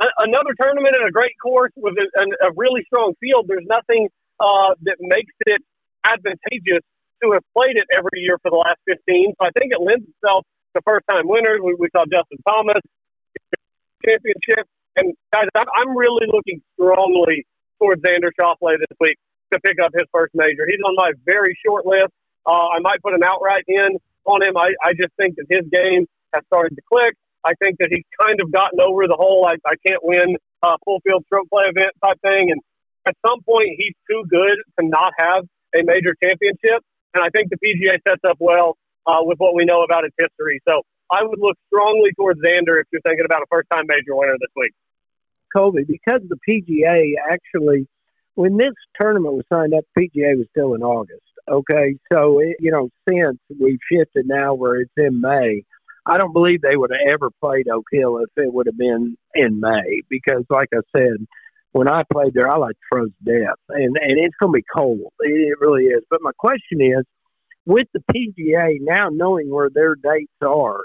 [0.00, 3.46] a, another tournament and a great course with a, a, really strong field.
[3.48, 4.08] There's nothing
[4.40, 5.62] uh, that makes it
[6.06, 6.84] advantageous
[7.22, 9.34] to have played it every year for the last 15.
[9.40, 11.60] So I think it lends itself to first time winners.
[11.62, 12.82] We, we saw Justin Thomas
[14.06, 14.66] championship.
[14.96, 17.46] And guys, I'm, I'm really looking strongly
[17.78, 19.18] towards Xander Schauffele this week
[19.52, 20.66] to pick up his first major.
[20.66, 22.12] He's on my very short list.
[22.46, 24.56] Uh, I might put an outright in on him.
[24.56, 27.16] I, I just think that his game has started to click.
[27.44, 30.76] I think that he's kind of gotten over the whole I, I can't win uh,
[30.84, 32.50] full field stroke play event type thing.
[32.52, 32.60] And
[33.06, 36.84] at some point, he's too good to not have a major championship.
[37.14, 40.14] And I think the PGA sets up well uh, with what we know about its
[40.18, 40.60] history.
[40.68, 44.14] So I would look strongly towards Xander if you're thinking about a first time major
[44.14, 44.72] winner this week.
[45.54, 47.88] Colby, because the PGA actually,
[48.34, 51.22] when this tournament was signed up, PGA was still in August.
[51.50, 55.64] Okay, so it, you know, since we've shifted now where it's in May,
[56.04, 59.16] I don't believe they would have ever played Oak Hill if it would have been
[59.34, 61.26] in May because, like I said,
[61.72, 64.64] when I played there, I like froze to death, and and it's going to be
[64.74, 65.12] cold.
[65.20, 66.02] It, it really is.
[66.10, 67.04] But my question is,
[67.66, 70.80] with the PGA now knowing where their dates are,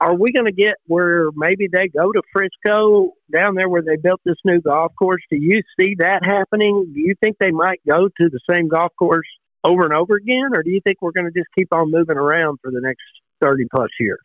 [0.00, 3.96] are we going to get where maybe they go to Frisco down there where they
[3.96, 5.22] built this new golf course?
[5.30, 6.90] Do you see that happening?
[6.92, 9.28] Do you think they might go to the same golf course
[9.64, 12.16] over and over again, or do you think we're going to just keep on moving
[12.16, 13.04] around for the next
[13.40, 14.20] thirty plus years?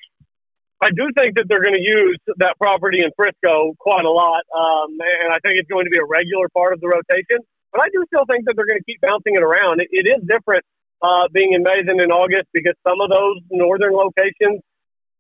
[0.82, 4.46] I do think that they're going to use that property in Frisco quite a lot,
[4.54, 7.42] um, and I think it's going to be a regular part of the rotation.
[7.72, 9.82] But I do still think that they're going to keep bouncing it around.
[9.82, 10.64] It, it is different
[11.02, 14.62] uh, being in than in August because some of those northern locations,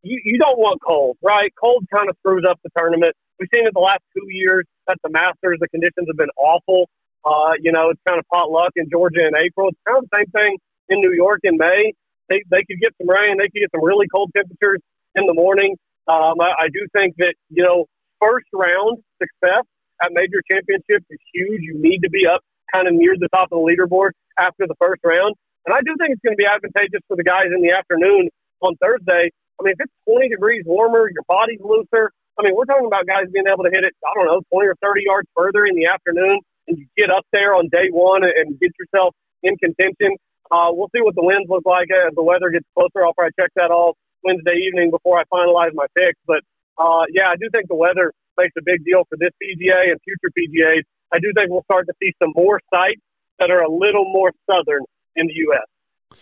[0.02, 1.52] you, you don't want cold, right?
[1.60, 3.14] Cold kind of screws up the tournament.
[3.40, 5.58] We've seen it the last two years at the Masters.
[5.60, 6.90] The conditions have been awful.
[7.28, 9.68] Uh, you know, it's kind of pot luck in Georgia in April.
[9.68, 11.92] It's kind of the same thing in New York in May.
[12.30, 13.36] They, they could get some rain.
[13.36, 14.80] They could get some really cold temperatures
[15.16, 15.76] in the morning.
[16.08, 17.84] Um, I, I do think that, you know,
[18.24, 19.68] first round success
[20.00, 21.68] at major championships is huge.
[21.68, 22.40] You need to be up
[22.72, 25.36] kind of near the top of the leaderboard after the first round.
[25.68, 28.32] And I do think it's going to be advantageous for the guys in the afternoon
[28.64, 29.36] on Thursday.
[29.60, 32.12] I mean, if it's 20 degrees warmer, your body's looser.
[32.40, 34.68] I mean, we're talking about guys being able to hit it, I don't know, 20
[34.68, 38.60] or 30 yards further in the afternoon and get up there on day one and
[38.60, 40.16] get yourself in contention.
[40.52, 43.06] Uh, we'll see what the winds look like as the weather gets closer.
[43.06, 46.20] I'll probably check that all Wednesday evening before I finalize my picks.
[46.26, 46.42] But
[46.78, 50.00] uh, yeah, I do think the weather makes a big deal for this PGA and
[50.04, 50.84] future PGAs.
[51.14, 53.02] I do think we'll start to see some more sites
[53.40, 54.84] that are a little more southern
[55.16, 56.20] in the U.S.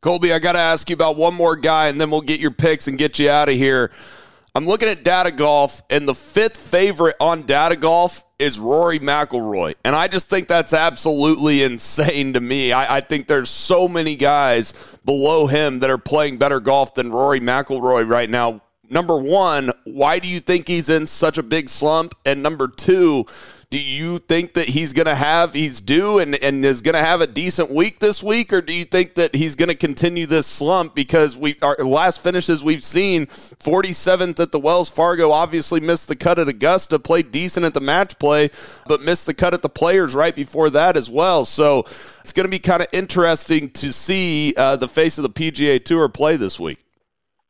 [0.00, 2.52] Colby, I got to ask you about one more guy, and then we'll get your
[2.52, 3.90] picks and get you out of here.
[4.54, 9.74] I'm looking at Data Golf, and the fifth favorite on Data Golf is Rory McIlroy,
[9.84, 12.72] and I just think that's absolutely insane to me.
[12.72, 17.10] I, I, think there's so many guys below him that are playing better golf than
[17.10, 21.68] Rory McIlroy right now number one, why do you think he's in such a big
[21.68, 22.14] slump?
[22.24, 23.26] And number two,
[23.70, 27.02] do you think that he's going to have, he's due and, and is going to
[27.02, 28.50] have a decent week this week?
[28.50, 30.94] Or do you think that he's going to continue this slump?
[30.94, 36.16] Because we, our last finishes we've seen, 47th at the Wells Fargo, obviously missed the
[36.16, 38.48] cut at Augusta, played decent at the match play,
[38.86, 41.44] but missed the cut at the players right before that as well.
[41.44, 45.30] So it's going to be kind of interesting to see uh, the face of the
[45.30, 46.82] PGA Tour play this week.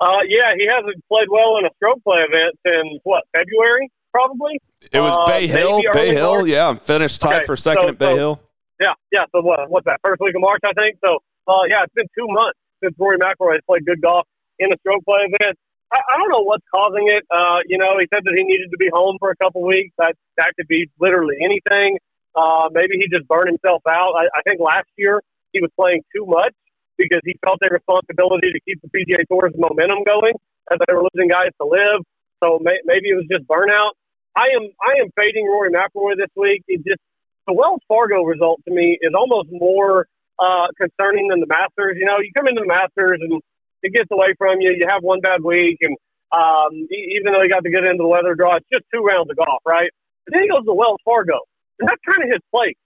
[0.01, 4.61] Uh, yeah, he hasn't played well in a stroke play event since what February, probably.
[4.93, 5.83] It was uh, Bay Hill.
[5.93, 6.47] Bay Hill, March.
[6.49, 8.43] yeah, I'm finished tied okay, for second so, at Bay so, Hill.
[8.81, 9.25] Yeah, yeah.
[9.35, 9.69] So what?
[9.69, 10.01] What's that?
[10.05, 10.99] First week of March, I think.
[11.05, 14.27] So, uh, yeah, it's been two months since Rory McIlroy has played good golf
[14.59, 15.59] in a stroke play event.
[15.93, 17.25] I, I don't know what's causing it.
[17.31, 19.95] Uh, you know, he said that he needed to be home for a couple weeks.
[19.99, 21.99] That that could be literally anything.
[22.35, 24.15] Uh, maybe he just burned himself out.
[24.15, 25.21] I, I think last year
[25.53, 26.55] he was playing too much
[26.99, 30.35] because he felt a responsibility to keep the PGA Tour's momentum going
[30.71, 32.05] as they were losing guys to LIV.
[32.43, 33.93] So may, maybe it was just burnout.
[34.37, 36.63] I am I am fading Rory McIlroy this week.
[36.69, 37.01] It just
[37.47, 40.07] the Wells Fargo result to me is almost more
[40.39, 41.97] uh, concerning than the Masters.
[41.99, 43.43] You know, you come into the Masters and
[43.83, 44.71] it gets away from you.
[44.77, 45.97] You have one bad week, and
[46.31, 49.03] um, even though you got the good end of the weather draw, it's just two
[49.03, 49.91] rounds of golf, right?
[50.27, 51.39] But then he goes to Wells Fargo,
[51.81, 52.77] and that's kind of his place.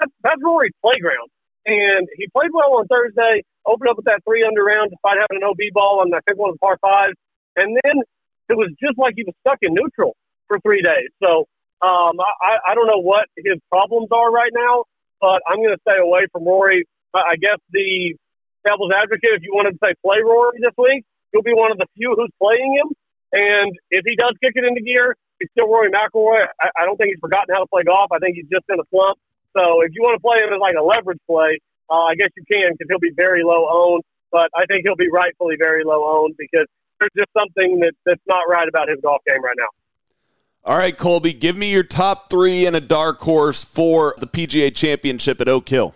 [0.00, 1.28] That's, that's Rory's playground.
[1.66, 5.42] And he played well on Thursday, opened up with that three under round despite having
[5.42, 7.14] an OB ball on, I think, one of the par fives.
[7.56, 8.02] And then
[8.48, 10.16] it was just like he was stuck in neutral
[10.48, 11.10] for three days.
[11.22, 11.46] So
[11.82, 14.84] um, I, I don't know what his problems are right now,
[15.20, 16.84] but I'm going to stay away from Rory.
[17.14, 18.16] I guess the
[18.64, 21.78] devil's advocate, if you wanted to say play Rory this week, he'll be one of
[21.78, 22.88] the few who's playing him.
[23.32, 26.46] And if he does kick it into gear, he's still Rory McIlroy.
[26.60, 28.12] I, I don't think he's forgotten how to play golf.
[28.12, 29.18] I think he's just in a slump.
[29.56, 31.58] So if you want to play him as like a leverage play,
[31.90, 34.04] uh, I guess you can because he'll be very low owned.
[34.30, 36.64] But I think he'll be rightfully very low owned because
[37.02, 39.70] there's just something that, that's not right about his golf game right now.
[40.64, 44.70] All right, Colby, give me your top three and a dark horse for the PGA
[44.74, 45.94] Championship at Oak Hill.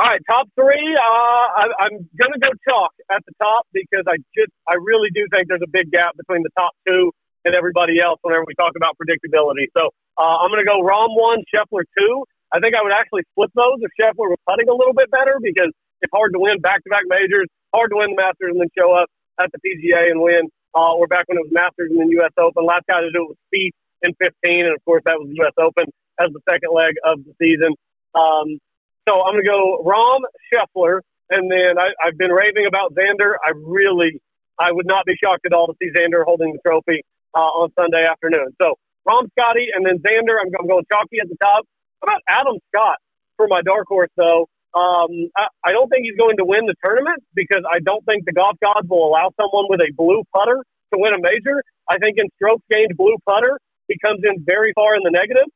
[0.00, 0.96] All right, top three.
[0.96, 5.12] Uh, I, I'm going to go chalk at the top because I just, I really
[5.12, 7.12] do think there's a big gap between the top two
[7.44, 9.68] and everybody else whenever we talk about predictability.
[9.76, 12.24] So uh, I'm going to go Rahm one, Scheffler two.
[12.48, 15.36] I think I would actually flip those if Scheffler was putting a little bit better
[15.44, 15.68] because
[16.00, 19.12] it's hard to win back-to-back majors, hard to win the Masters and then show up
[19.38, 20.48] at the PGA and win.
[20.74, 22.30] Uh, or back when it was Masters and then U.S.
[22.38, 22.64] Open.
[22.64, 23.74] Last guy to do it was Spieth
[24.06, 25.52] in 15, and of course that was the U.S.
[25.58, 25.90] Open
[26.22, 27.74] as the second leg of the season.
[28.14, 28.62] Um,
[29.08, 33.34] so I'm going to go Rahm Scheffler, and then I, I've been raving about Xander.
[33.42, 34.22] I really,
[34.58, 37.02] I would not be shocked at all to see Xander holding the trophy
[37.34, 38.54] uh, on Sunday afternoon.
[38.62, 40.38] So Rahm Scottie, and then Xander.
[40.38, 41.64] I'm, I'm going chalky at the top.
[41.98, 42.98] How about Adam Scott
[43.36, 44.48] for my dark horse, though?
[44.74, 48.24] Um, I, I don't think he's going to win the tournament because I don't think
[48.24, 51.62] the golf gods will allow someone with a blue putter to win a major.
[51.88, 53.58] I think in strokes gained, blue putter
[53.90, 55.50] he comes in very far in the negative.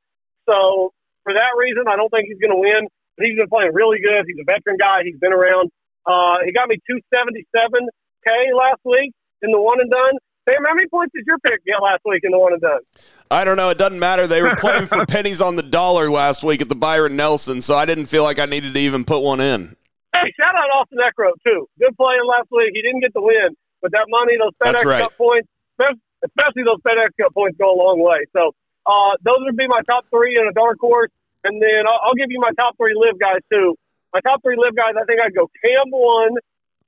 [0.51, 0.91] So
[1.23, 2.91] for that reason, I don't think he's going to win.
[3.17, 4.27] But he's been playing really good.
[4.27, 5.07] He's a veteran guy.
[5.07, 5.71] He's been around.
[6.03, 10.19] Uh, he got me 277k last week in the one and done.
[10.49, 12.81] Sam, how many points did your pick get last week in the one and done?
[13.31, 13.71] I don't know.
[13.71, 14.27] It doesn't matter.
[14.27, 17.75] They were playing for pennies on the dollar last week at the Byron Nelson, so
[17.75, 19.75] I didn't feel like I needed to even put one in.
[20.13, 21.67] Hey, shout out Austin Eckroat, too.
[21.81, 22.71] Good playing last week.
[22.75, 25.03] He didn't get the win, but that money, those FedEx right.
[25.03, 25.49] Cup points,
[25.81, 28.29] especially those FedEx Cup points, go a long way.
[28.37, 28.53] So
[28.85, 31.11] uh, those would be my top three in a dark horse.
[31.45, 33.77] And then I'll, I'll give you my top three LIV guys too.
[34.13, 36.37] My top three LIV guys, I think I'd go Cam one,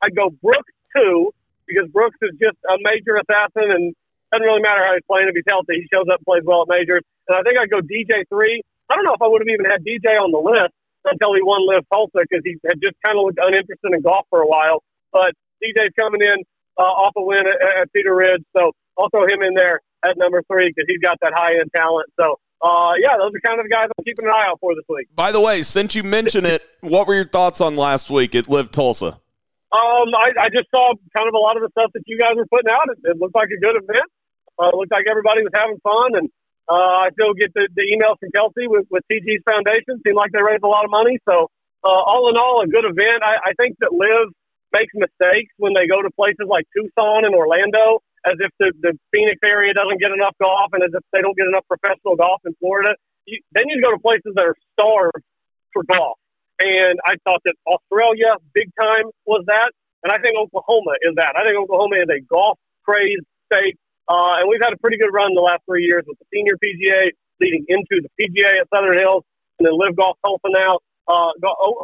[0.03, 1.33] I'd go Brooks two
[1.67, 3.95] because Brooks is just a major assassin and
[4.33, 5.83] doesn't really matter how he's playing if he's healthy.
[5.83, 7.03] He shows up and plays well at majors.
[7.29, 8.62] And I think I'd go DJ three.
[8.91, 10.75] I don't know if I would have even had DJ on the list
[11.07, 14.27] until he won LIV Tulsa because he had just kind of looked uninterested in golf
[14.31, 14.83] for a while.
[15.12, 16.43] But DJ's coming in
[16.79, 20.19] uh, off a win at, at Cedar Ridge, so I'll throw him in there at
[20.19, 22.11] number three because he's got that high end talent.
[22.21, 24.75] So uh, yeah, those are kind of the guys I'm keeping an eye out for
[24.75, 25.09] this week.
[25.14, 28.49] By the way, since you mention it, what were your thoughts on last week at
[28.49, 29.21] LIV Tulsa?
[29.75, 32.39] Um, I, I just saw kind of a lot of the stuff that you guys
[32.39, 32.87] were putting out.
[32.91, 34.09] It, it looked like a good event.
[34.57, 36.27] Uh, it looked like everybody was having fun, and
[36.71, 40.01] uh, I still get the, the emails from Kelsey with, with TG's foundation.
[40.07, 41.19] Seemed like they raised a lot of money.
[41.29, 41.51] So
[41.83, 43.23] uh, all in all, a good event.
[43.23, 44.33] I, I think that LIV
[44.73, 48.93] makes mistakes when they go to places like Tucson and Orlando, as if the, the
[49.14, 52.43] Phoenix area doesn't get enough golf, and as if they don't get enough professional golf
[52.47, 52.95] in Florida.
[53.27, 55.23] You, then you go to places that are starved
[55.75, 56.19] for golf.
[56.61, 59.72] And I thought that Australia, big time, was that.
[60.02, 61.36] And I think Oklahoma is that.
[61.36, 63.76] I think Oklahoma is a golf crazed state.
[64.09, 66.54] Uh, and we've had a pretty good run the last three years with the senior
[66.57, 69.24] PGA leading into the PGA at Southern Hills
[69.59, 70.78] and then LIV Golf Tulsa now.
[71.09, 71.34] Uh,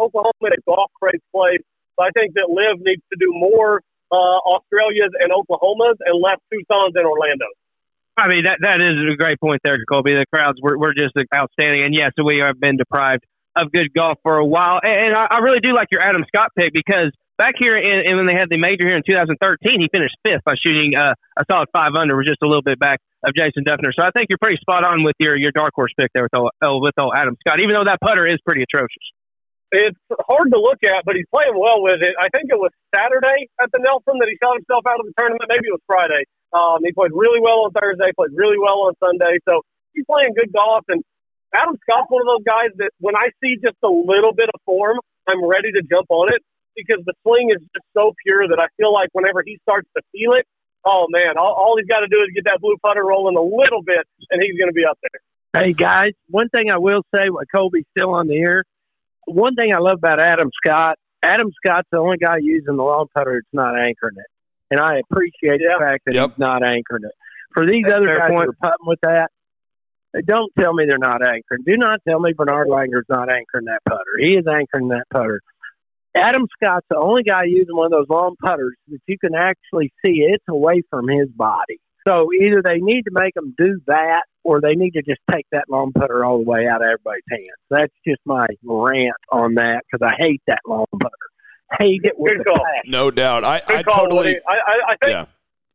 [0.00, 1.62] Oklahoma is a golf crazed place.
[1.98, 6.38] So I think that LIV needs to do more uh, Australias and Oklahomas and less
[6.50, 7.58] Tucson's and Orlando's.
[8.16, 10.12] I mean that that is a great point there, Colby.
[10.12, 13.24] The crowds were, were just outstanding, and yes, we have been deprived
[13.56, 14.80] of good golf for a while.
[14.82, 18.16] And I, I really do like your Adam Scott pick because back here in, in,
[18.16, 21.42] when they had the major here in 2013, he finished fifth by shooting uh, a
[21.50, 23.92] solid five under, was just a little bit back of Jason Dufner.
[23.94, 26.34] So I think you're pretty spot on with your your dark horse pick there with
[26.34, 29.04] old, uh, with old Adam Scott, even though that putter is pretty atrocious.
[29.72, 29.96] It's
[30.28, 32.12] hard to look at, but he's playing well with it.
[32.20, 35.16] I think it was Saturday at the Nelson that he shot himself out of the
[35.16, 35.48] tournament.
[35.48, 36.28] Maybe it was Friday.
[36.52, 39.40] Um, he played really well on Thursday, played really well on Sunday.
[39.48, 39.64] So
[39.96, 40.84] he's playing good golf.
[40.92, 41.00] And
[41.54, 44.60] Adam Scott's one of those guys that when I see just a little bit of
[44.64, 44.98] form,
[45.28, 46.40] I'm ready to jump on it
[46.76, 50.02] because the swing is just so pure that I feel like whenever he starts to
[50.12, 50.46] feel it,
[50.84, 53.42] oh man, all, all he's got to do is get that blue putter rolling a
[53.42, 55.20] little bit, and he's going to be up there.
[55.62, 58.64] Hey guys, one thing I will say, while Colby's still on the air,
[59.26, 63.06] one thing I love about Adam Scott, Adam Scott's the only guy using the long
[63.14, 64.26] putter that's not anchoring it,
[64.70, 66.30] and I appreciate the fact that Yep.
[66.30, 67.12] he's not anchoring it.
[67.52, 68.48] For these That's other guys point.
[68.62, 69.30] that are putting with that,
[70.26, 71.62] don't tell me they're not anchoring.
[71.66, 74.18] Do not tell me Bernhard Langer's not anchoring that putter.
[74.18, 75.40] He is anchoring that putter.
[76.14, 79.90] Adam Scott's the only guy using one of those long putters that you can actually
[80.04, 81.80] see it's away from his body.
[82.06, 85.46] So either they need to make them do that, or they need to just take
[85.52, 87.42] that long putter all the way out of everybody's hands.
[87.70, 91.14] That's just my rant on that because I hate that long putter.
[91.78, 92.56] Hate it with Good a call.
[92.56, 92.90] passion.
[92.90, 93.44] No doubt.
[93.44, 94.36] I, Good I call, totally.
[94.46, 95.24] I, I, I think Yeah.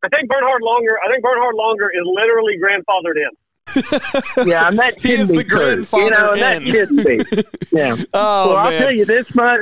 [0.05, 0.93] I think Bernhard Langer.
[1.03, 3.31] I think Bernhard Langer is literally grandfathered in.
[4.45, 6.61] Yeah, and that He is the grandfather You know, that
[7.71, 7.78] be.
[7.78, 7.95] Yeah.
[8.13, 9.59] Oh well, I'll tell you this much.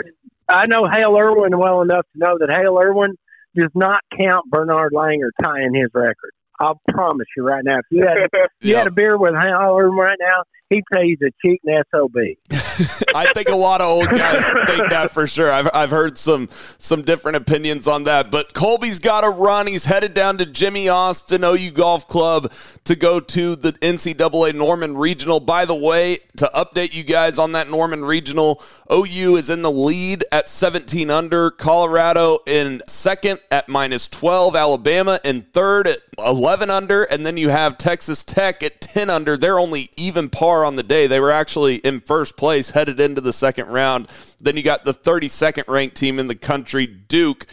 [0.48, 3.16] I know Hale Irwin well enough to know that Hale Irwin
[3.56, 6.32] does not count Bernhard Langer tying his record.
[6.60, 7.80] I'll promise you right now.
[7.80, 8.78] If you had you Yeah.
[8.80, 12.12] had a beer with Hale Irwin right now, he'd say he's a cheating sob.
[13.16, 15.52] I think a lot of old guys think that for sure.
[15.52, 18.32] I've, I've heard some some different opinions on that.
[18.32, 19.68] But Colby's got to run.
[19.68, 22.52] He's headed down to Jimmy Austin OU Golf Club
[22.84, 25.40] to go to the NCAA Norman Regional.
[25.40, 28.62] By the way, to update you guys on that Norman Regional,
[28.92, 31.52] OU is in the lead at 17 under.
[31.52, 34.56] Colorado in second at minus 12.
[34.56, 37.04] Alabama in third at 11 under.
[37.04, 39.38] And then you have Texas Tech at 10 under.
[39.38, 41.08] They're only even par on the day.
[41.08, 44.08] They were actually in first place headed into the second round.
[44.40, 47.46] Then you got the 32nd ranked team in the country, Duke,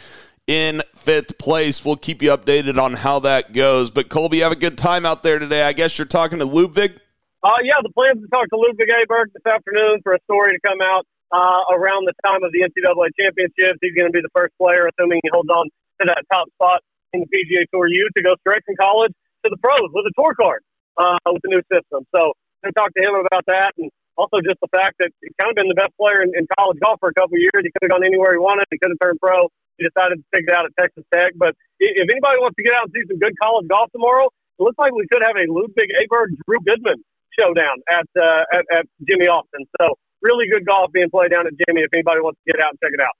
[0.47, 1.83] in fifth place.
[1.83, 3.91] We'll keep you updated on how that goes.
[3.91, 5.63] But Colby, have a good time out there today.
[5.63, 6.99] I guess you're talking to Ludwig.
[7.43, 10.53] Uh, yeah, the plan is to talk to Ludwig Aberg this afternoon for a story
[10.53, 13.79] to come out uh, around the time of the NCAA championships.
[13.81, 15.67] He's going to be the first player, assuming he holds on
[15.99, 16.79] to that top spot
[17.13, 19.13] in the PGA Tour U, to go straight from college
[19.45, 20.61] to the pros with a tour card
[20.97, 22.05] uh, with the new system.
[22.13, 22.33] So
[22.65, 25.55] I'm going to him about that and also just the fact that he's kind of
[25.55, 27.61] been the best player in, in college golf for a couple years.
[27.61, 28.65] He could have gone anywhere he wanted.
[28.69, 29.49] He could have turned pro.
[29.77, 31.33] He decided to stick it out at Texas Tech.
[31.35, 34.61] But if anybody wants to get out and see some good college golf tomorrow, it
[34.61, 37.01] looks like we could have a Ludwig Aberg, Drew Goodman
[37.33, 39.65] showdown at, uh, at at Jimmy Austin.
[39.81, 41.81] So really good golf being played down at Jimmy.
[41.81, 43.17] If anybody wants to get out and check it out.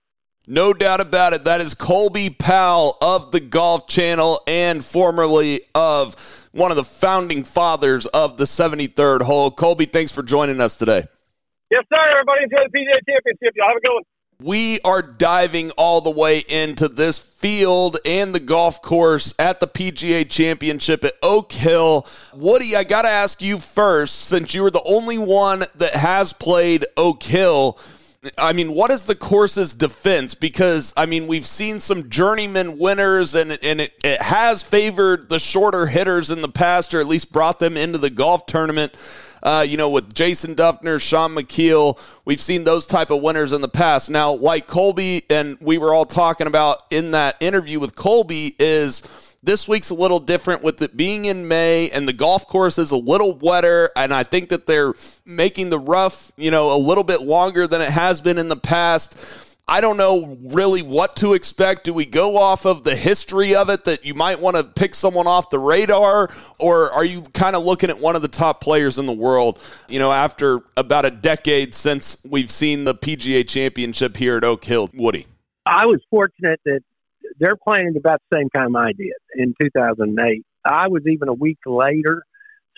[0.48, 1.46] No doubt about it.
[1.46, 7.46] That is Colby Powell of the Golf Channel and formerly of one of the founding
[7.46, 9.52] fathers of the 73rd hole.
[9.52, 11.06] Colby, thanks for joining us today.
[11.72, 12.10] Yes, sir.
[12.12, 13.54] Everybody enjoy the PGA Championship.
[13.56, 14.04] Y'all have a good one.
[14.42, 19.68] We are diving all the way into this field and the golf course at the
[19.68, 22.06] PGA Championship at Oak Hill.
[22.34, 26.34] Woody, I got to ask you first, since you were the only one that has
[26.34, 27.80] played Oak Hill.
[28.38, 30.34] I mean, what is the course's defense?
[30.36, 35.40] Because I mean, we've seen some journeyman winners, and and it, it has favored the
[35.40, 38.96] shorter hitters in the past, or at least brought them into the golf tournament.
[39.42, 43.60] Uh, you know, with Jason Dufner, Shaun Micheel, we've seen those type of winners in
[43.60, 44.10] the past.
[44.10, 49.33] Now, like Colby, and we were all talking about in that interview with Colby, is
[49.44, 52.92] this week's a little different with it being in May and the golf course is
[52.92, 53.90] a little wetter.
[53.96, 54.94] And I think that they're
[55.26, 58.56] making the rough, you know, a little bit longer than it has been in the
[58.56, 59.50] past.
[59.68, 61.86] I don't know really what to expect.
[61.86, 64.94] Do we go off of the history of it that you might want to pick
[64.94, 66.30] someone off the radar?
[66.60, 69.62] Or are you kind of looking at one of the top players in the world,
[69.88, 74.66] you know, after about a decade since we've seen the PGA championship here at Oak
[74.66, 74.90] Hill?
[74.94, 75.28] Woody.
[75.66, 76.82] I was fortunate that
[77.40, 80.46] they're playing about the same time I did in 2008.
[80.66, 82.24] I was even a week later.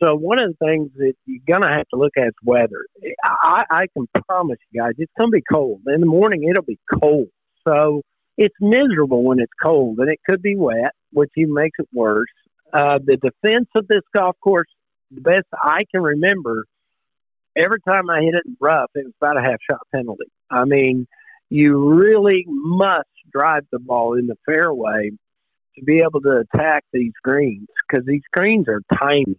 [0.01, 2.86] So one of the things that you're gonna have to look at is weather.
[3.24, 6.47] I, I can promise you guys, it's gonna be cold in the morning.
[6.49, 7.28] It'll be cold,
[7.66, 8.01] so
[8.38, 12.28] it's miserable when it's cold, and it could be wet, which even makes it worse.
[12.74, 14.68] Uh, the defense of this golf course,
[15.12, 16.66] the best I can remember,
[17.56, 20.26] every time I hit it rough, it was about a half shot penalty.
[20.49, 21.08] I mean,
[21.49, 25.11] you really must drive the ball in the fairway
[25.77, 29.36] to be able to attack these greens because these greens are tiny.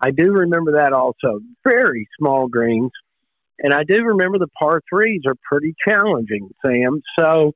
[0.00, 1.40] I do remember that also.
[1.64, 2.92] Very small greens.
[3.58, 7.02] And I do remember the par threes are pretty challenging, Sam.
[7.18, 7.52] So,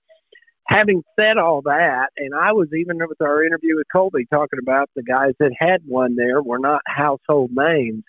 [0.66, 4.90] having said all that, and I was even with our interview with Colby talking about
[4.95, 8.05] the guys that had won there were not household names.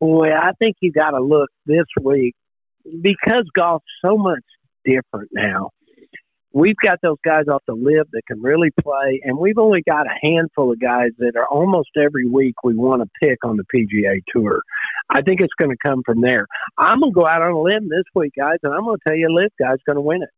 [0.00, 2.34] Boy, I think you got to look this week
[3.00, 4.44] because golf's so much
[4.84, 5.70] different now
[6.52, 10.06] we've got those guys off the LIV that can really play, and we've only got
[10.06, 13.64] a handful of guys that are almost every week we want to pick on the
[13.74, 14.60] PGA Tour.
[15.10, 16.46] I think it's going to come from there.
[16.76, 19.08] I'm going to go out on a limb this week, guys, and I'm going to
[19.08, 20.30] tell you, LIV guy's going to win it.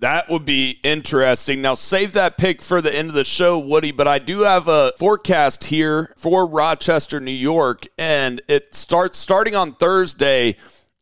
[0.00, 1.62] That would be interesting.
[1.62, 4.68] Now, save that pick for the end of the show, Woody, but I do have
[4.68, 10.56] a forecast here for Rochester, New York, and it starts starting on Thursday.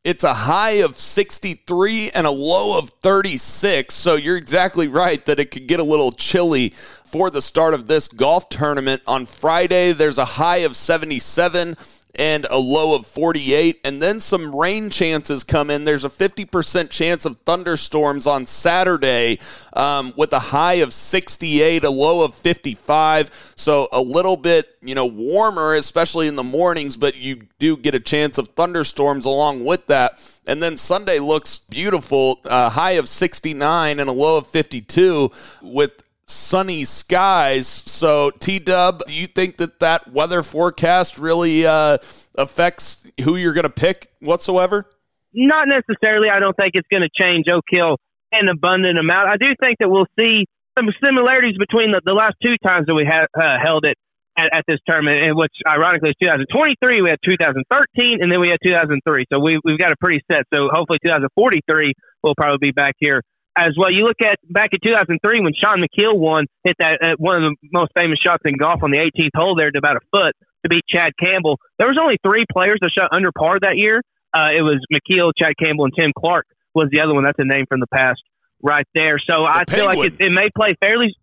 [0.05, 3.95] It's a high of 63 and a low of 36.
[3.95, 7.87] So you're exactly right that it could get a little chilly for the start of
[7.87, 9.01] this golf tournament.
[9.07, 11.79] On Friday, there's a high of 77
[12.19, 13.81] and a low of 48.
[13.85, 15.85] And then some rain chances come in.
[15.85, 19.39] There's a 50% chance of thunderstorms on Saturday
[19.73, 23.53] um, with a high of 68, a low of 55.
[23.57, 27.95] So a little bit, you know, warmer, especially in the mornings, but you do get
[27.95, 30.21] a chance of thunderstorms along with that.
[30.47, 35.31] And then Sunday looks beautiful, a high of 69 and a low of 52
[35.63, 37.67] with sunny skies.
[37.67, 41.99] So, T Dub, do you think that that weather forecast really uh,
[42.35, 44.89] affects who you're going to pick whatsoever?
[45.33, 46.29] Not necessarily.
[46.29, 47.97] I don't think it's going to change Oak Hill
[48.33, 49.29] an abundant amount.
[49.31, 50.47] I do think that we'll see
[50.79, 53.97] some similarities between the, the last two times that we have uh, held it
[54.37, 57.03] at, at, this tournament, which ironically is 2023.
[57.03, 59.27] We had 2013, and then we had 2003.
[59.33, 60.43] So we, we've got a pretty set.
[60.53, 63.23] So hopefully 2043 will probably be back here
[63.57, 63.91] as well.
[63.91, 67.53] You look at back in 2003 when Shaun Micheel won, hit that uh, one of
[67.53, 70.35] the most famous shots in golf on the 18th hole there to about a foot
[70.63, 71.59] to beat Chad Campbell.
[71.79, 74.03] There was only three players that shot under par that year.
[74.33, 77.23] Uh, it was Micheel, Chad Campbell, and Tim Clark was the other one.
[77.23, 78.21] That's a name from the past
[78.63, 79.19] right there.
[79.19, 81.15] So the I feel like it, it, may play fairly.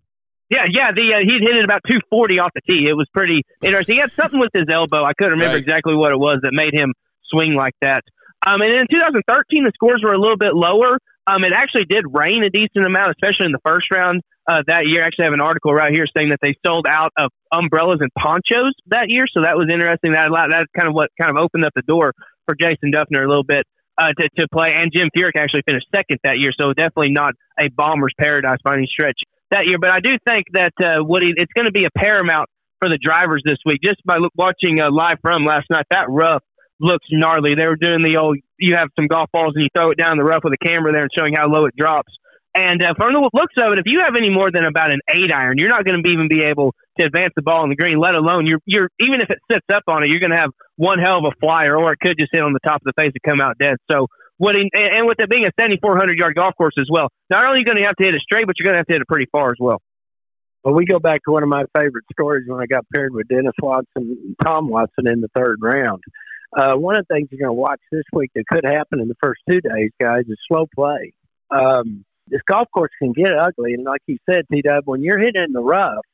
[0.49, 0.91] Yeah, yeah.
[0.95, 2.87] The uh, he hit it about 240 off the tee.
[2.87, 3.95] It was pretty interesting.
[3.95, 5.03] He had something with his elbow.
[5.03, 5.63] I couldn't remember right.
[5.63, 6.93] exactly what it was that made him
[7.31, 8.03] swing like that.
[8.45, 10.97] Um, and in 2013, the scores were a little bit lower.
[11.29, 14.89] Um, it actually did rain a decent amount, especially in the first round uh, that
[14.89, 15.03] year.
[15.03, 18.09] I actually have an article right here saying that they sold out of umbrellas and
[18.17, 20.13] ponchos that year, so that was interesting.
[20.13, 22.13] That allowed, that's kind of what kind of opened up the door
[22.47, 23.65] for Jason Dufner a little bit
[23.97, 24.73] uh, to, to play.
[24.73, 28.75] And Jim Furyk actually finished second that year, so definitely not a bomber's paradise by
[28.75, 29.21] any stretch
[29.51, 29.77] that year.
[29.79, 32.97] But I do think that uh, Woody, it's going to be a paramount for the
[32.97, 33.79] drivers this week.
[33.83, 36.41] Just by watching uh, live from last night, that rough
[36.81, 37.55] looks gnarly.
[37.55, 40.17] They were doing the old you have some golf balls and you throw it down
[40.17, 42.11] the rough with a camera there and showing how low it drops.
[42.53, 44.99] And uh, from the looks of it, if you have any more than about an
[45.07, 47.79] eight iron, you're not going to even be able to advance the ball in the
[47.79, 47.97] green.
[47.97, 50.51] Let alone you're you're even if it sits up on it, you're going to have
[50.75, 52.97] one hell of a flyer, or it could just hit on the top of the
[52.99, 53.77] face and come out dead.
[53.89, 54.55] So what?
[54.55, 57.59] In, and with it being a 7,400 yard golf course as well, not only are
[57.59, 59.01] you going to have to hit it straight, but you're going to have to hit
[59.01, 59.79] it pretty far as well.
[60.63, 63.27] Well, we go back to one of my favorite stories when I got paired with
[63.27, 66.03] Dennis Watson and Tom Watson in the third round.
[66.55, 69.07] Uh, one of the things you're going to watch this week that could happen in
[69.07, 71.13] the first two days, guys, is slow play.
[71.49, 75.19] Um, this golf course can get ugly, and like you said, T Dub, when you're
[75.19, 76.05] hitting in the rough,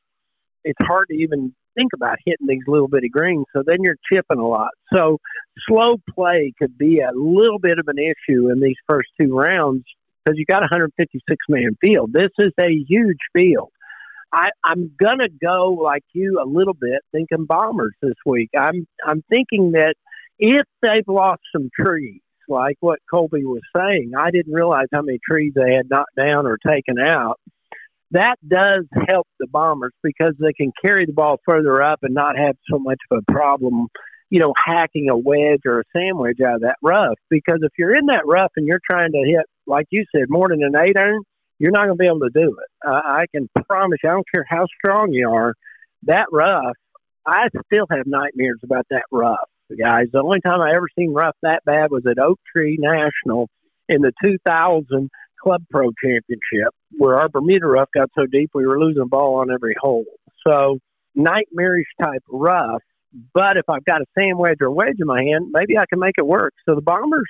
[0.63, 3.45] it's hard to even think about hitting these little bitty greens.
[3.53, 4.71] So then you're chipping a lot.
[4.93, 5.19] So
[5.67, 9.83] slow play could be a little bit of an issue in these first two rounds
[10.23, 12.11] because you got a 156 man field.
[12.13, 13.69] This is a huge field.
[14.33, 18.49] I, I'm gonna go like you a little bit, thinking bombers this week.
[18.57, 19.95] I'm I'm thinking that
[20.39, 25.19] if they've lost some trees, like what Colby was saying, I didn't realize how many
[25.29, 27.39] trees they had knocked down or taken out
[28.11, 32.37] that does help the Bombers because they can carry the ball further up and not
[32.37, 33.87] have so much of a problem,
[34.29, 37.17] you know, hacking a wedge or a sandwich out of that rough.
[37.29, 40.47] Because if you're in that rough and you're trying to hit, like you said, more
[40.47, 41.21] than an eight iron,
[41.59, 42.87] you're not going to be able to do it.
[42.87, 45.53] Uh, I can promise you, I don't care how strong you are,
[46.03, 46.75] that rough,
[47.25, 50.07] I still have nightmares about that rough, guys.
[50.11, 53.49] The only time I ever seen rough that bad was at Oak Tree National
[53.89, 55.09] in the 2000
[55.41, 59.51] Club Pro Championship, where our Bermuda rough got so deep we were losing ball on
[59.51, 60.05] every hole.
[60.45, 60.79] So
[61.15, 62.81] nightmarish type rough.
[63.33, 65.99] But if I've got a sand wedge or wedge in my hand, maybe I can
[65.99, 66.53] make it work.
[66.67, 67.29] So the Bombers,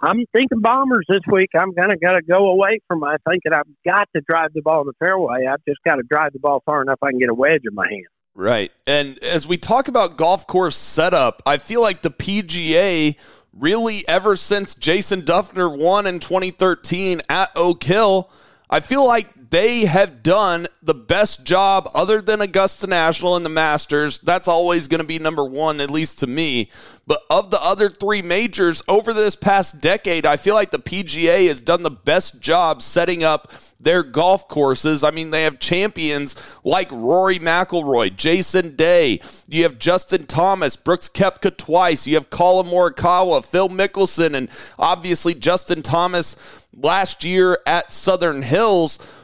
[0.00, 1.50] I'm thinking Bombers this week.
[1.54, 4.86] I'm gonna gotta go away from my thinking I've got to drive the ball in
[4.86, 5.46] the fairway.
[5.46, 7.74] I've just got to drive the ball far enough I can get a wedge in
[7.74, 8.06] my hand.
[8.34, 8.72] Right.
[8.86, 13.16] And as we talk about golf course setup, I feel like the PGA
[13.52, 18.30] really ever since Jason Dufner won in 2013 at Oak Hill,
[18.70, 23.50] I feel like they have done the best job other than Augusta National and the
[23.50, 24.18] Masters.
[24.18, 26.70] That's always going to be number one, at least to me.
[27.06, 31.48] But of the other three majors over this past decade, I feel like the PGA
[31.48, 35.04] has done the best job setting up their golf courses.
[35.04, 39.20] I mean, they have champions like Rory McIlroy, Jason Day.
[39.48, 42.06] You have Justin Thomas, Brooks Koepka twice.
[42.06, 44.48] You have Collin Morikawa, Phil Mickelson, and
[44.78, 49.18] obviously Justin Thomas last year at Southern Hills.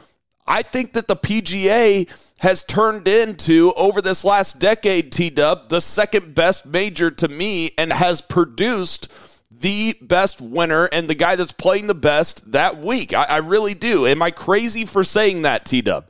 [0.49, 5.79] I think that the PGA has turned into over this last decade, T Dub, the
[5.79, 9.13] second best major to me and has produced
[9.51, 13.13] the best winner and the guy that's playing the best that week.
[13.13, 14.07] I, I really do.
[14.07, 16.09] Am I crazy for saying that, T Dub?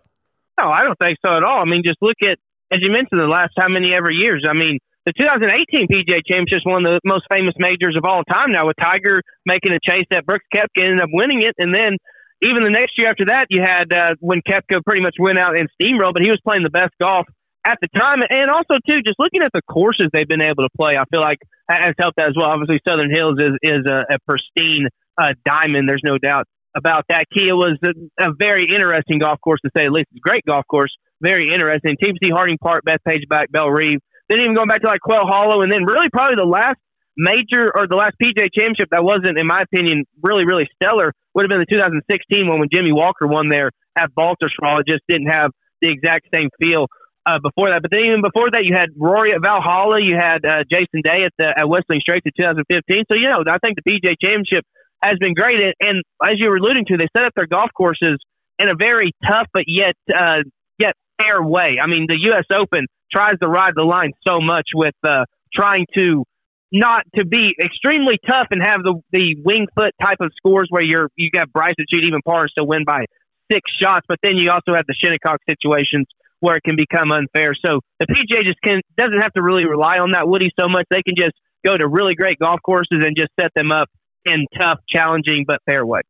[0.59, 1.59] No, I don't think so at all.
[1.59, 2.37] I mean, just look at,
[2.71, 4.45] as you mentioned, the last how many ever years.
[4.47, 8.23] I mean, the 2018 PGA Championship is one of the most famous majors of all
[8.23, 11.73] time now, with Tiger making a chase at Brooks Koepka, ended up winning it, and
[11.73, 11.97] then
[12.41, 15.59] even the next year after that, you had uh, when Koepka pretty much went out
[15.59, 17.27] and steamrolled, but he was playing the best golf
[17.67, 18.23] at the time.
[18.29, 21.21] And also, too, just looking at the courses they've been able to play, I feel
[21.21, 22.49] like has helped that as well.
[22.49, 24.87] Obviously, Southern Hills is, is a, a pristine
[25.17, 25.87] uh, diamond.
[25.87, 27.25] There's no doubt about that.
[27.35, 30.07] Kiawah was a, a, very interesting golf course, to say the least.
[30.11, 31.97] It's a great golf course, very interesting.
[32.01, 33.99] TPC Harding Park, Bethpage Black, Reeve.
[34.29, 36.77] Then even going back to like Quail Hollow, and then really probably the last
[37.19, 41.43] major or the last PGA Championship that wasn't, in my opinion, really really stellar would
[41.43, 44.79] have been the 2016 one when Jimmy Walker won there at Baltusrol.
[44.79, 45.51] It just didn't have
[45.81, 46.87] the exact same feel
[47.27, 47.83] uh, before that.
[47.83, 51.27] But then even before that, you had Rory at Valhalla, you had uh, Jason Day
[51.27, 53.03] at the at Whistling Straits in 2015.
[53.11, 54.63] So you know, I think the PGA Championship
[55.03, 55.59] has been great.
[55.59, 58.17] And, and as you were alluding to, they set up their golf courses
[58.57, 60.43] in a very tough but yet uh,
[60.77, 61.77] yet fair way.
[61.81, 62.45] I mean, the U.S.
[62.53, 66.23] Open tries to ride the line so much with uh, trying to
[66.71, 70.83] not to be extremely tough and have the the Winged Foot type of scores where
[70.83, 73.05] you're you got Bryson shoot even par and still win by
[73.51, 76.05] six shots, but then you also have the Shinnecock situations
[76.39, 77.53] where it can become unfair.
[77.65, 80.85] So the PGA just can doesn't have to really rely on that Woody so much.
[80.89, 81.33] They can just
[81.65, 83.89] go to really great golf courses and just set them up
[84.25, 86.01] in tough, challenging but fair way.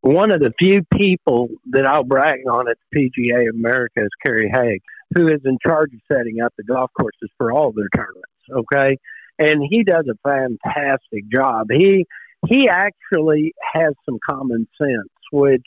[0.00, 4.80] One of the few people that I'll brag on at PGA America is Kerry Haigh,
[5.14, 8.24] who is in charge of setting up the golf courses for all their tournaments.
[8.50, 8.96] Okay,
[9.38, 11.68] and he does a fantastic job.
[11.70, 12.06] He
[12.46, 15.66] he actually has some common sense, which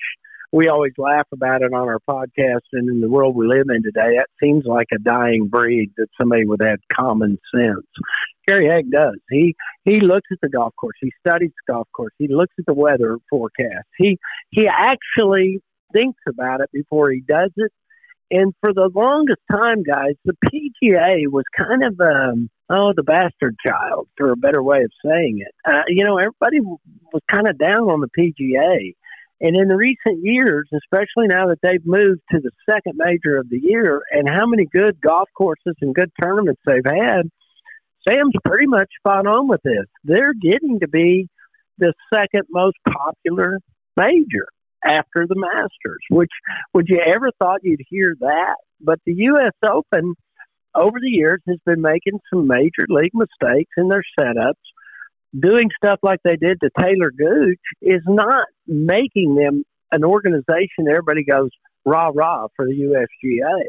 [0.52, 3.84] we always laugh about it on our podcast and in the world we live in
[3.84, 4.18] today.
[4.18, 7.88] That seems like a dying breed that somebody would have common sense.
[8.48, 9.20] Kerry Haigh does.
[9.30, 9.56] He
[9.86, 10.98] he looks at the golf course.
[11.00, 12.14] He studies the golf course.
[12.18, 13.88] He looks at the weather forecast.
[13.98, 14.18] He
[14.50, 15.62] he actually
[15.94, 17.72] thinks about it before he does it.
[18.32, 23.58] And for the longest time, guys, the PGA was kind of um, oh, the bastard
[23.66, 25.54] child, for a better way of saying it.
[25.70, 28.96] Uh, you know, everybody was kind of down on the PGA.
[29.42, 33.50] And in the recent years, especially now that they've moved to the second major of
[33.50, 37.24] the year and how many good golf courses and good tournaments they've had,
[38.08, 39.86] Sam's pretty much spot on with this.
[40.04, 41.28] They're getting to be
[41.80, 43.60] the second most popular
[43.98, 44.48] major
[44.84, 46.32] after the Masters, which
[46.74, 48.56] would you ever thought you'd hear that?
[48.80, 49.54] But the U.S.
[49.64, 50.16] Open–
[50.76, 54.54] over the years has been making some major league mistakes in their setups.
[55.38, 60.88] Doing stuff like they did to Taylor Gooch is not making them an organization.
[60.90, 61.50] Everybody goes
[61.86, 63.64] rah rah for the USGA.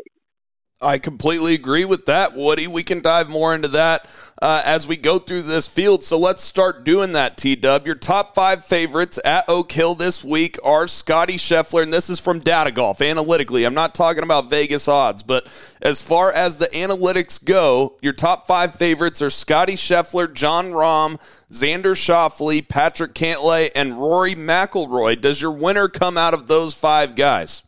[0.82, 2.66] I completely agree with that, Woody.
[2.66, 4.10] We can dive more into that
[4.42, 6.02] uh, as we go through this field.
[6.02, 7.86] So let's start doing that, T Dub.
[7.86, 12.18] Your top five favorites at Oak Hill this week are Scottie Scheffler, and this is
[12.18, 13.64] from Data Golf analytically.
[13.64, 15.44] I'm not talking about Vegas odds, but
[15.80, 21.20] as far as the analytics go, your top five favorites are Scottie Scheffler, Jon Rahm,
[21.52, 25.20] Xander Schauffele, Patrick Cantlay, and Rory McIlroy.
[25.20, 27.62] Does your winner come out of those five guys?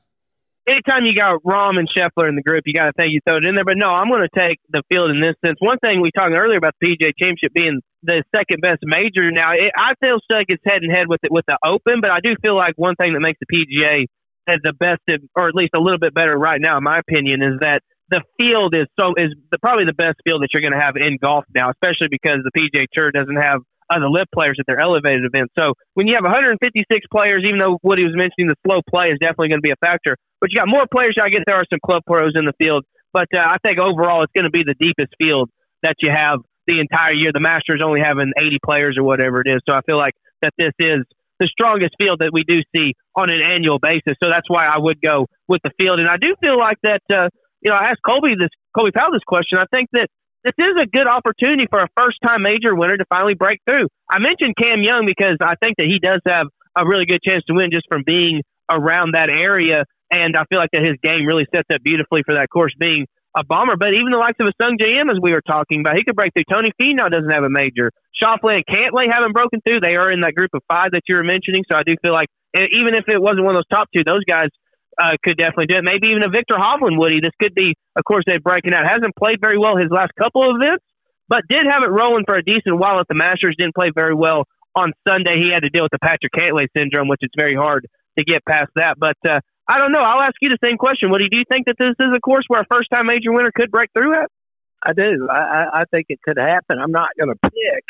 [0.67, 3.39] Anytime you got Rahm and Scheffler in the group, you got to think you throw
[3.39, 3.65] it in there.
[3.65, 5.57] But no, I'm going to take the field in this sense.
[5.61, 9.53] One thing we talked earlier about the PGA Championship being the second best major now,
[9.53, 12.21] it, I feel like it's head and head with it with the Open, but I
[12.23, 14.07] do feel like one thing that makes the PGA
[14.47, 15.01] as the best,
[15.35, 18.21] or at least a little bit better right now, in my opinion, is that the
[18.39, 21.17] field is so is the, probably the best field that you're going to have in
[21.17, 25.25] golf now, especially because the PGA Tour doesn't have other LIV players at their elevated
[25.25, 25.53] events.
[25.59, 26.61] So when you have 156
[27.11, 29.75] players, even though what he was mentioning, the slow play is definitely going to be
[29.75, 30.17] a factor.
[30.41, 31.17] But you got more players.
[31.21, 34.23] I guess there are some club pros in the field, but uh, I think overall
[34.25, 35.51] it's going to be the deepest field
[35.83, 37.31] that you have the entire year.
[37.33, 39.61] The Masters only having 80 players or whatever it is.
[39.69, 41.05] So I feel like that this is
[41.41, 44.17] the strongest field that we do see on an annual basis.
[44.23, 46.01] So that's why I would go with the field.
[46.01, 47.03] And I do feel like that.
[47.11, 47.29] Uh,
[47.61, 49.59] you know, I asked Colby this Colby Powell this question.
[49.59, 50.09] I think that
[50.45, 53.89] this is a good opportunity for a first time major winner to finally break through.
[54.11, 57.43] I mentioned Cam Young because I think that he does have a really good chance
[57.49, 59.85] to win just from being around that area.
[60.13, 63.07] And I feel like that his game really sets up beautifully for that course being
[63.35, 63.77] a bomber.
[63.77, 66.15] But even the likes of a Sungjae Im, as we were talking about, he could
[66.15, 66.47] break through.
[66.53, 67.91] Tony Finau doesn't have a major.
[68.15, 69.81] Schauffele and Cantlay haven't broken through.
[69.81, 71.65] They are in that group of five that you were mentioning.
[71.71, 74.23] So I do feel like even if it wasn't one of those top two, those
[74.29, 74.53] guys
[74.99, 75.85] uh, could definitely do it.
[75.85, 77.21] Maybe even a Viktor Hovland, Woody.
[77.21, 78.89] This could be, of course, they're breaking out.
[78.89, 80.85] Hasn't played very well his last couple of events,
[81.29, 83.57] but did have it rolling for a decent while at the Masters.
[83.59, 85.41] Didn't play very well on Sunday.
[85.41, 87.87] He had to deal with the Patrick Cantlay syndrome, which is very hard
[88.19, 88.97] to get past that.
[88.99, 90.03] But uh, I don't know.
[90.03, 91.29] I'll ask you the same question, Woody.
[91.29, 93.71] Do you think that this is a course where a first time major winner could
[93.71, 94.31] break through at?
[94.87, 95.29] I do.
[95.31, 96.79] I, I think it could happen.
[96.79, 97.85] I'm not going to pick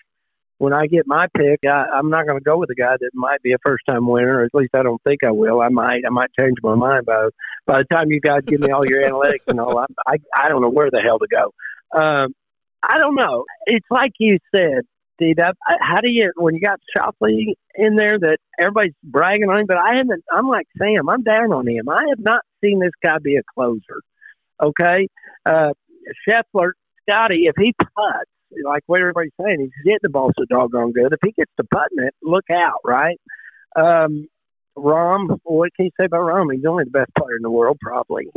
[0.58, 3.10] when I get my pick, I, I'm not going to go with a guy that
[3.12, 4.40] might be a first time winner.
[4.40, 5.60] Or at least I don't think I will.
[5.60, 6.02] I might.
[6.06, 7.28] I might change my mind by
[7.66, 9.78] by the time you guys give me all your analytics and all.
[9.78, 11.98] I, I I don't know where the hell to go.
[11.98, 12.34] Um,
[12.82, 13.44] I don't know.
[13.66, 14.82] It's like you said,
[15.14, 15.36] Steve.
[15.38, 19.66] How do you when you got Schauffele in there that everybody's bragging on him?
[19.66, 20.24] But I haven't.
[20.30, 21.08] I'm like Sam.
[21.08, 21.88] I'm down on him.
[21.88, 24.00] I have not seen this guy be a closer.
[24.62, 25.08] Okay,
[25.46, 25.70] uh,
[26.28, 26.72] Scheffler,
[27.08, 27.46] Scottie.
[27.46, 28.30] If he puts
[28.64, 31.12] like what everybody's saying, he's hitting the ball so doggone good.
[31.12, 33.20] If he gets to putting it, look out, right?
[33.76, 34.28] Um,
[34.76, 36.52] Rahm, what can you say about Rahm?
[36.52, 38.28] He's only the best player in the world, probably.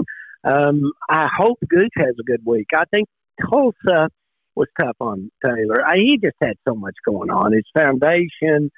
[0.43, 2.68] Um, I hope Gooch has a good week.
[2.76, 3.07] I think
[3.49, 4.09] Tulsa
[4.55, 5.86] was tough on Taylor.
[5.86, 7.53] I, he just had so much going on.
[7.53, 8.72] His foundation.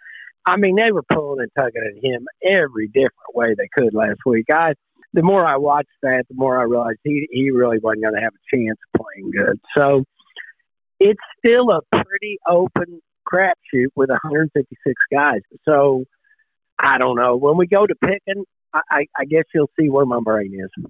[0.46, 4.20] I mean, they were pulling and tugging at him every different way they could last
[4.26, 4.46] week.
[4.52, 4.74] I,
[5.14, 8.22] the more I watched that, the more I realized he he really wasn't going to
[8.22, 9.60] have a chance of playing good.
[9.78, 10.06] So
[11.00, 15.42] it's still a pretty open crapshoot with 156 guys.
[15.66, 16.06] So
[16.78, 17.36] I don't know.
[17.36, 20.86] When we go to picking, I, I guess you'll see where my brain is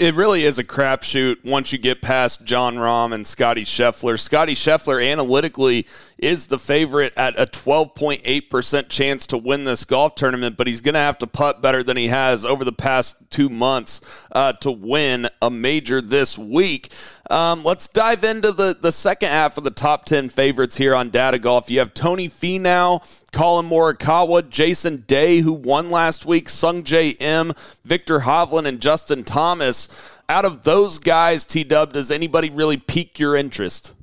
[0.00, 4.18] it really is a crapshoot once you get past Jon Rahm and Scottie Scheffler.
[4.18, 5.86] Scottie Scheffler analytically
[6.16, 10.94] is the favorite at a 12.8% chance to win this golf tournament, but he's going
[10.94, 14.70] to have to putt better than he has over the past two months uh, to
[14.70, 16.92] win a major this week.
[17.30, 21.10] Um, let's dive into the, the second half of the top 10 favorites here on
[21.10, 21.70] Data Golf.
[21.70, 27.52] You have Tony Finau, Collin Morikawa, Jason Day, who won last week, Sungjae Im,
[27.84, 29.89] Viktor Hovland, and Justin Thomas.
[30.28, 33.94] Out of those guys, T Dub, does anybody really pique your interest?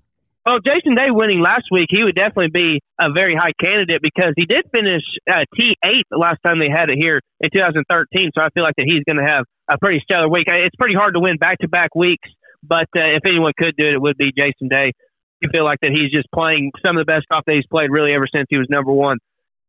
[0.47, 4.31] Well, Jason Day winning last week, he would definitely be a very high candidate because
[4.37, 8.31] he did finish uh, T8 the last time they had it here in 2013.
[8.31, 10.47] So I feel like that he's going to have a pretty stellar week.
[10.47, 12.29] It's pretty hard to win back to back weeks,
[12.63, 14.93] but uh, if anyone could do it, it would be Jason Day.
[15.41, 17.91] You feel like that he's just playing some of the best golf that he's played
[17.91, 19.17] really ever since he was number one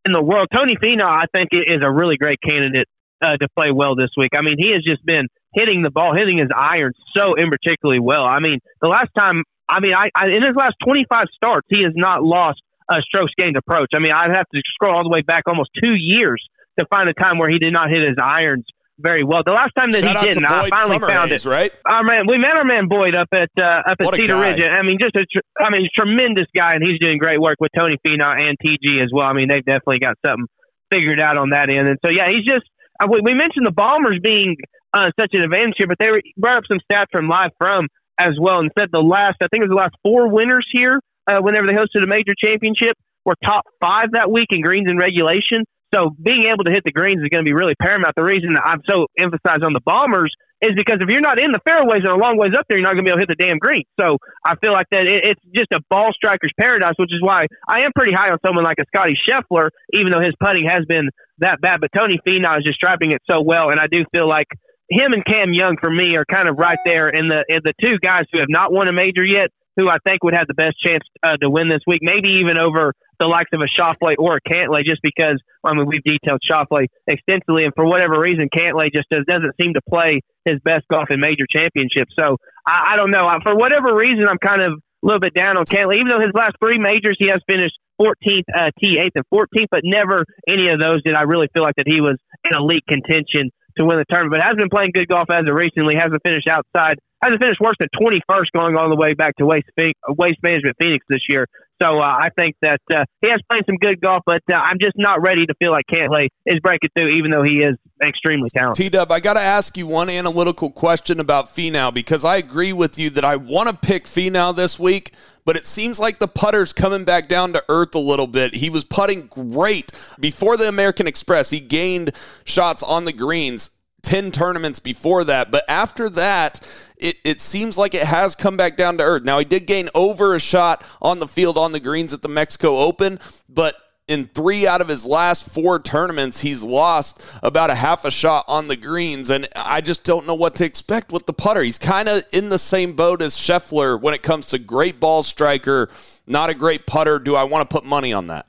[0.04, 0.46] in the world.
[0.54, 2.86] Tony Finau, I think, is a really great candidate
[3.20, 4.30] uh, to play well this week.
[4.36, 8.00] I mean, he has just been hitting the ball, hitting his irons so in particularly
[8.00, 8.24] well.
[8.24, 11.82] I mean, the last time, I mean, I, I in his last 25 starts, he
[11.82, 12.60] has not lost
[12.90, 13.90] a strokes gained approach.
[13.94, 16.42] I mean, I'd have to scroll all the way back almost two years
[16.78, 18.64] to find a time where he did not hit his irons
[18.98, 19.42] very well.
[19.44, 21.44] The last time that Shout he didn't, I finally found it.
[21.44, 21.72] Right?
[21.86, 24.60] Our man, we met our man Boyd up at uh, up at Cedar Ridge.
[24.60, 27.70] I mean, just a, tr- I mean, tremendous guy, and he's doing great work with
[27.76, 29.26] Tony Finau and TG as well.
[29.26, 30.46] I mean, they've definitely got something
[30.90, 31.86] figured out on that end.
[31.88, 32.64] And so, yeah, he's just.
[33.06, 34.56] We, we mentioned the Bombers being
[34.92, 37.86] uh, such an advantage here, but they brought up some stats from live from
[38.18, 40.98] as well and said the last, I think it was the last four winners here,
[41.30, 44.98] uh, whenever they hosted a major championship, were top five that week in greens and
[44.98, 45.62] regulation.
[45.94, 48.14] So being able to hit the greens is going to be really paramount.
[48.16, 51.62] The reason I'm so emphasized on the bombers is because if you're not in the
[51.62, 53.34] fairways or a long ways up there, you're not going to be able to hit
[53.34, 53.86] the damn green.
[54.00, 57.46] So I feel like that it, it's just a ball striker's paradise, which is why
[57.68, 60.84] I am pretty high on someone like a Scottie Scheffler, even though his putting has
[60.86, 61.80] been that bad.
[61.80, 64.48] But Tony Finau is just driving it so well, and I do feel like
[64.90, 67.74] him and Cam Young for me are kind of right there in the in the
[67.80, 70.58] two guys who have not won a major yet, who I think would have the
[70.58, 74.14] best chance uh, to win this week, maybe even over the likes of a Schauffele
[74.18, 78.48] or a Cantlay, just because I mean we've detailed Schauffele extensively, and for whatever reason,
[78.54, 82.14] Cantlay just does, doesn't seem to play his best golf in major championships.
[82.18, 83.26] So I, I don't know.
[83.26, 86.20] I, for whatever reason, I'm kind of a little bit down on Cantlay, even though
[86.20, 90.68] his last three majors he has finished 14th, uh, T8th, and 14th, but never any
[90.68, 93.98] of those did I really feel like that he was in elite contention to win
[93.98, 94.38] the tournament.
[94.38, 95.94] But has been playing good golf as of recently.
[95.94, 96.98] Hasn't finished outside.
[97.22, 101.04] Hasn't finished worse than 21st going all the way back to Waste, Waste Management Phoenix
[101.08, 101.46] this year.
[101.80, 104.78] So uh, I think that uh, he has played some good golf, but uh, I'm
[104.80, 108.48] just not ready to feel like Cantlay is breaking through, even though he is extremely
[108.50, 108.84] talented.
[108.84, 112.72] T Dub, I got to ask you one analytical question about Finau because I agree
[112.72, 115.12] with you that I want to pick Finau this week,
[115.44, 118.54] but it seems like the putter's coming back down to earth a little bit.
[118.54, 121.50] He was putting great before the American Express.
[121.50, 122.10] He gained
[122.44, 125.50] shots on the greens 10 tournaments before that.
[125.50, 126.60] But after that,
[126.96, 129.24] it, it seems like it has come back down to earth.
[129.24, 132.28] Now, he did gain over a shot on the field on the greens at the
[132.28, 133.18] Mexico Open,
[133.48, 133.76] but
[134.08, 138.46] in three out of his last four tournaments, he's lost about a half a shot
[138.48, 141.62] on the greens, and I just don't know what to expect with the putter.
[141.62, 145.22] He's kind of in the same boat as Scheffler when it comes to great ball
[145.22, 145.90] striker,
[146.26, 147.18] not a great putter.
[147.18, 148.46] Do I want to put money on that?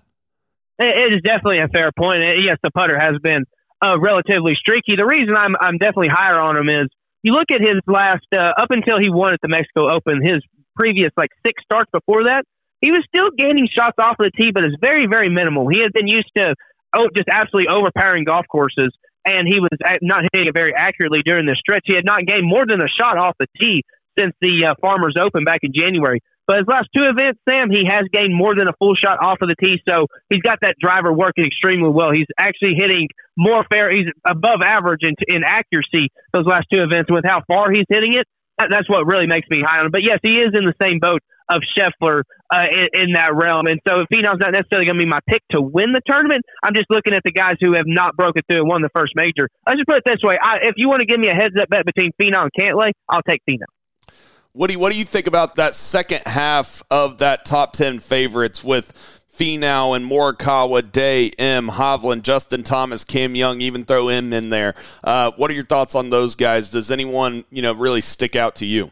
[0.80, 2.22] It is definitely a fair point.
[2.42, 3.44] Yes, the putter has been
[3.82, 4.96] uh, relatively streaky.
[4.96, 6.88] The reason I'm I'm definitely higher on him is
[7.24, 10.44] you look at his last uh, up until he won at the Mexico Open, his
[10.76, 12.44] previous like six starts before that,
[12.82, 15.68] he was still gaining shots off of the tee, but it's very very minimal.
[15.68, 16.56] He had been used to
[16.96, 18.92] oh just absolutely overpowering golf courses,
[19.26, 19.72] and he was
[20.02, 21.84] not hitting it very accurately during the stretch.
[21.86, 23.84] He had not gained more than a shot off the tee
[24.18, 26.20] since the uh, Farmers Open back in January.
[26.50, 29.38] But his last two events, Sam, he has gained more than a full shot off
[29.46, 32.10] of the tee, so he's got that driver working extremely well.
[32.10, 33.06] He's actually hitting
[33.38, 33.94] more fair.
[33.94, 38.18] He's above average in, in accuracy those last two events with how far he's hitting
[38.18, 38.26] it.
[38.58, 39.92] That, that's what really makes me high on him.
[39.94, 41.22] But yes, he is in the same boat
[41.54, 43.70] of Scheffler uh, in, in, that realm.
[43.70, 46.74] And so Finau's not necessarily going to be my pick to win the tournament, I'm
[46.74, 49.54] just looking at the guys who have not broken through and won the first major.
[49.70, 51.54] Let's just put it this way: I, if you want to give me a heads
[51.62, 53.70] up bet between Finau and Cantlay, I'll take Finau.
[54.54, 58.00] What do you, what do you think about that second half of that top ten
[58.00, 58.92] favorites with
[59.32, 64.74] Finau and Morikawa, Day, Im, Hovland, Justin Thomas, Cam Young, even throw him in there.
[65.04, 66.70] Uh, what are your thoughts on those guys?
[66.70, 68.92] Does anyone you know really stick out to you?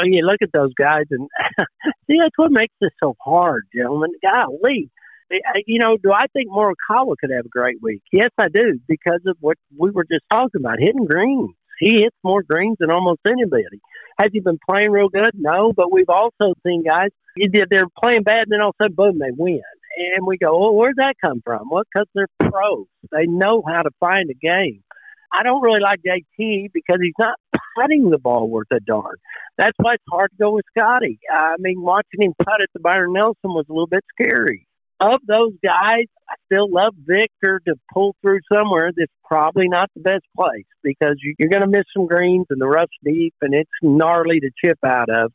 [0.00, 1.28] Oh, you look at those guys, and
[2.06, 4.12] see that's what makes this so hard, gentlemen.
[4.22, 4.88] Golly,
[5.66, 8.02] you know, do I think Morikawa could have a great week?
[8.12, 11.56] Yes, I do, because of what we were just talking about, hitting greens.
[11.82, 13.80] He hits more greens than almost anybody.
[14.16, 15.32] Has he been playing real good?
[15.34, 18.94] No, but we've also seen guys, they're playing bad, and then all of a sudden,
[18.94, 19.62] boom, they win.
[20.14, 21.70] And we go, well, where'd that come from?
[21.70, 22.86] Well, because they're pros.
[23.10, 24.84] They know how to find a game.
[25.32, 27.34] I don't really like JT because he's not
[27.76, 29.16] putting the ball worth a darn.
[29.58, 31.18] That's why it's hard to go with Scottie.
[31.28, 34.68] I mean, watching him putt at the Byron Nelson was a little bit scary
[35.02, 40.00] of those guys, I still love Viktor to pull through somewhere that's probably not the
[40.00, 43.70] best place because you're going to miss some greens and the rough's deep and it's
[43.82, 45.32] gnarly to chip out of.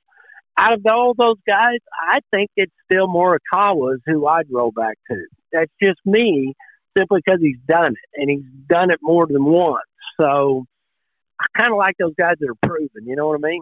[0.59, 5.25] Out of all those guys, I think it's still Morikawa's who I'd roll back to.
[5.51, 6.55] That's just me,
[6.97, 9.83] simply because he's done it and he's done it more than once.
[10.19, 10.65] So
[11.39, 13.05] I kind of like those guys that are proven.
[13.05, 13.61] You know what I mean?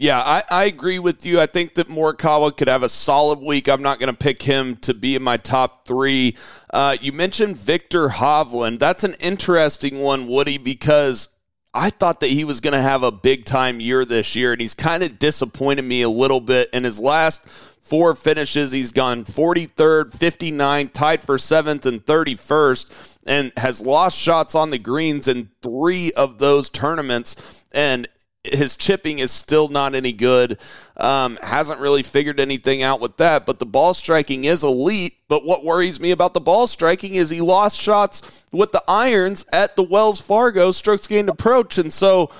[0.00, 1.40] Yeah, I, I agree with you.
[1.40, 3.68] I think that Morikawa could have a solid week.
[3.68, 6.36] I'm not going to pick him to be in my top three.
[6.72, 8.78] Uh, you mentioned Viktor Hovland.
[8.78, 11.30] That's an interesting one, Woody, because
[11.74, 14.60] I thought that he was going to have a big time year this year, and
[14.60, 16.70] he's kind of disappointed me a little bit.
[16.72, 23.52] In his last four finishes, he's gone 43rd, 59th, tied for seventh and 31st, and
[23.56, 27.64] has lost shots on the greens in three of those tournaments.
[27.74, 28.06] And
[28.52, 30.58] his chipping is still not any good.
[30.96, 35.14] Um, hasn't really figured anything out with that, but the ball striking is elite.
[35.28, 39.44] But what worries me about the ball striking is he lost shots with the irons
[39.52, 41.78] at the Wells Fargo strokes gained approach.
[41.78, 42.30] And so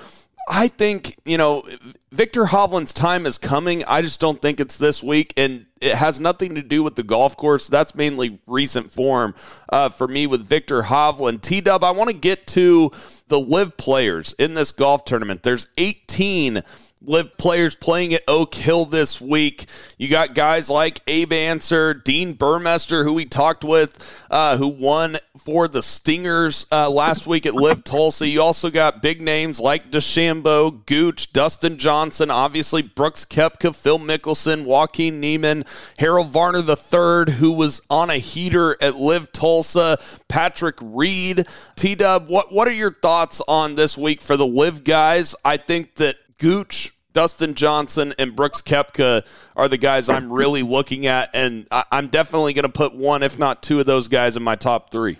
[0.48, 1.62] I think, you know,
[2.10, 3.84] Viktor Hovland's time is coming.
[3.84, 5.34] I just don't think it's this week.
[5.36, 7.68] And it has nothing to do with the golf course.
[7.68, 9.34] That's mainly recent form
[9.70, 11.42] uh, for me with Viktor Hovland.
[11.42, 12.90] T Dub, I want to get to
[13.28, 15.42] the LIV players in this golf tournament.
[15.42, 16.62] There's 18
[17.02, 19.66] LIV players playing at Oak Hill this week.
[19.98, 25.16] You got guys like Abe Ancer, Dean Burmester, who we talked with, uh, who won
[25.38, 28.26] for the Stingers uh, last week at LIV Tulsa.
[28.26, 34.64] You also got big names like DeChambeau, Gooch, Dustin Johnson, obviously Brooks Koepka, Phil Mickelson,
[34.64, 35.64] Joaquin Niemann,
[35.98, 41.46] Harold Varner III, who was on a heater at LIV Tulsa, Patrick Reed.
[41.76, 45.34] T Dub, what, what are your thoughts on this week for the LIV guys?
[45.44, 49.26] I think that Gooch, Dustin Johnson, and Brooks Koepka
[49.56, 53.22] are the guys I'm really looking at, and I- I'm definitely going to put one,
[53.22, 55.16] if not two, of those guys in my top three.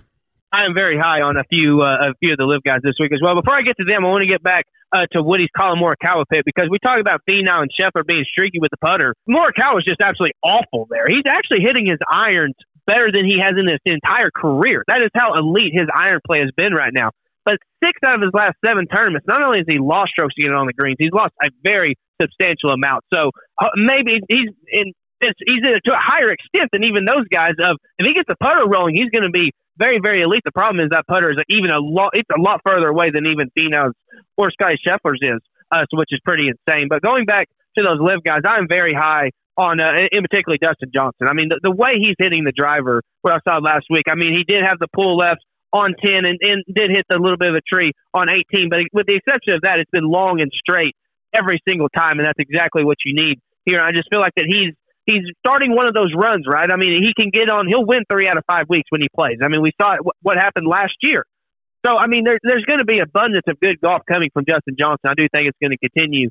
[0.53, 2.95] I am very high on a few uh, a few of the LIV guys this
[2.99, 3.35] week as well.
[3.35, 6.25] Before I get to them, I want to get back uh, to Woody's Collin Morikawa
[6.33, 9.15] pick because we talk about Finau and Scheffler being streaky with the putter.
[9.29, 11.05] Morikawa is just absolutely awful there.
[11.07, 12.55] He's actually hitting his irons
[12.87, 14.85] better than he has in his entire career.
[14.89, 17.11] That is how elite his iron play has been right now.
[17.45, 20.43] But six out of his last seven tournaments, not only has he lost strokes to
[20.43, 23.05] get on the greens, he's lost a very substantial amount.
[23.13, 23.31] So
[23.61, 27.57] uh, maybe he's in he's in it to a higher extent than even those guys.
[27.59, 30.43] Of if he gets the putter rolling, he's going to be very very elite.
[30.45, 32.11] The problem is that putter is even a lot.
[32.15, 33.95] It's a lot further away than even Finau's
[34.37, 36.89] or Scottie Scheffler's is, uh, which is pretty insane.
[36.89, 40.91] But going back to those live guys, I'm very high on, uh, in particularly Dustin
[40.95, 41.27] Johnson.
[41.27, 44.07] I mean, the, the way he's hitting the driver, what I saw last week.
[44.09, 47.19] I mean, he did have the pull left on 10 and, and did hit a
[47.19, 50.09] little bit of a tree on 18, but with the exception of that, it's been
[50.09, 50.97] long and straight
[51.37, 53.81] every single time, and that's exactly what you need here.
[53.81, 54.73] I just feel like that he's
[55.05, 56.69] he's starting one of those runs, right?
[56.71, 57.67] I mean, he can get on.
[57.67, 59.39] He'll win three out of five weeks when he plays.
[59.43, 61.25] I mean, we saw what happened last year.
[61.87, 64.77] So, I mean, there, there's going to be abundance of good golf coming from Dustin
[64.79, 65.09] Johnson.
[65.09, 66.29] I do think it's going to continue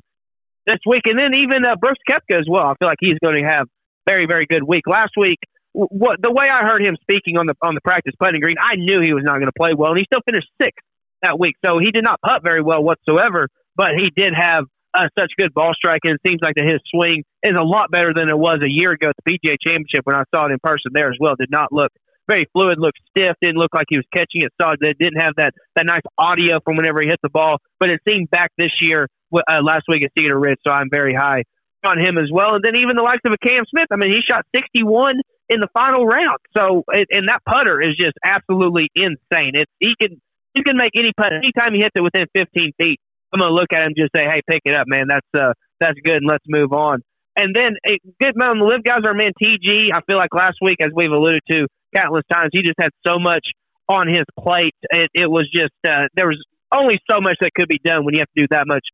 [0.66, 2.66] this week, and then even uh, Brooks Koepka as well.
[2.66, 3.66] I feel like he's going to have
[4.06, 4.84] very, very good week.
[4.86, 5.38] Last week,
[5.72, 8.76] what the way I heard him speaking on the on the practice putting green, I
[8.76, 10.84] knew he was not going to play well, and he still finished sixth
[11.22, 11.54] that week.
[11.64, 14.64] So he did not putt very well whatsoever, but he did have
[14.94, 16.12] uh, such good ball striking.
[16.12, 18.92] It seems like that his swing is a lot better than it was a year
[18.92, 21.34] ago at the PGA Championship when I saw it in person there as well.
[21.38, 21.92] Did not look
[22.28, 24.78] very fluid, looked stiff, didn't look like he was catching it solid.
[24.82, 28.00] It didn't have that that nice audio from whenever he hit the ball, but it
[28.08, 30.58] seemed back this year uh, last week at Cedar Ridge.
[30.66, 31.44] So I'm very high
[31.84, 32.54] on him as well.
[32.54, 33.86] And then even the likes of a Cam Smith.
[33.92, 36.38] I mean, he shot 61 in the final round.
[36.56, 39.52] So and that putter is just absolutely insane.
[39.54, 40.20] It's he can
[40.54, 43.00] he can make any putt anytime he hits it within 15 feet.
[43.32, 45.06] I'm gonna look at him and just say, "Hey, pick it up, man.
[45.08, 47.02] That's uh, that's good, and let's move on."
[47.36, 49.92] And then a good of the LIV guys are man TG.
[49.94, 53.18] I feel like last week, as we've alluded to countless times, he just had so
[53.18, 53.46] much
[53.88, 54.74] on his plate.
[54.90, 56.42] It, it was just uh, there was
[56.72, 58.84] only so much that could be done when you have to do that much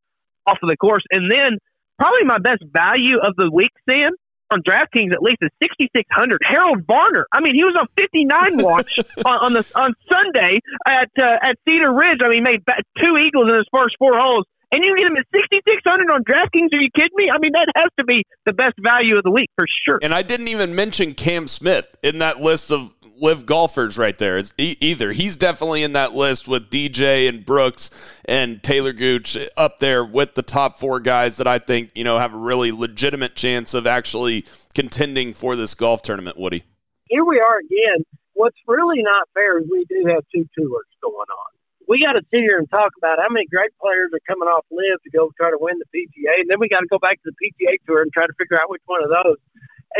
[0.46, 1.02] off of the course.
[1.10, 1.58] And then
[1.98, 4.12] probably my best value of the week, Sam,
[4.50, 6.40] on DraftKings at least is 6600.
[6.44, 7.26] Harold Varner.
[7.32, 11.56] I mean, he was on 59 watch on, on the on Sunday at uh, at
[11.68, 12.20] Cedar Ridge.
[12.24, 12.62] I mean, made
[13.00, 14.46] two eagles in his first four holes.
[14.72, 16.74] And you get him at 6600 on DraftKings?
[16.74, 17.30] Are you kidding me?
[17.32, 20.00] I mean, that has to be the best value of the week for sure.
[20.02, 24.40] And I didn't even mention Cam Smith in that list of LIV golfers right there
[24.58, 25.12] either.
[25.12, 30.34] He's definitely in that list with DJ and Brooks and Taylor Gooch up there with
[30.34, 33.86] the top four guys that I think, you know, have a really legitimate chance of
[33.86, 34.44] actually
[34.74, 36.64] contending for this golf tournament, Woody.
[37.08, 38.04] Here we are again.
[38.34, 41.50] What's really not fair is we do have two tours going on.
[41.86, 44.64] We got to sit here and talk about how many great players are coming off
[44.72, 47.20] LIV to go try to win the PGA, and then we got to go back
[47.22, 49.36] to the PGA tour and try to figure out which one of those.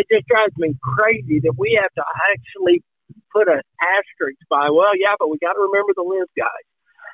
[0.01, 2.83] It just drives me crazy that we have to actually
[3.33, 6.67] put an asterisk by, well, yeah, but we got to remember the LIV guys.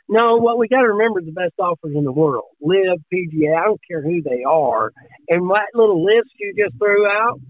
[0.08, 2.50] No, what we got to remember is the best offers in the world.
[2.60, 4.92] LIV, PGA, I don't care who they are.
[5.28, 7.40] And that little list you just threw out,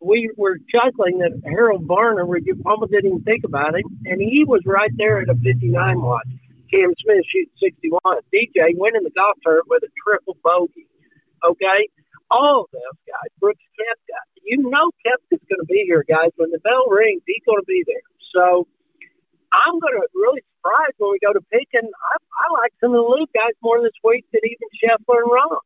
[0.00, 4.44] we were chuckling that Harold Varner, we almost didn't even think about it, and he
[4.46, 6.28] was right there at a 59 watch.
[6.70, 8.00] Cam Smith shooting 61.
[8.34, 10.86] DJ winning the golf tournament with a triple bogey.
[11.44, 11.88] Okay?
[12.30, 13.30] All those guys.
[13.40, 14.18] Brooks Koepka.
[14.42, 16.30] You know Koepka's going to be here, guys.
[16.36, 18.06] When the bell rings, he's going to be there.
[18.34, 18.66] So
[19.52, 21.88] I'm going to really surprise when we go to picking.
[21.88, 25.30] I, I like some of the Luke guys more this week than even Scheffler and
[25.30, 25.58] Rahm.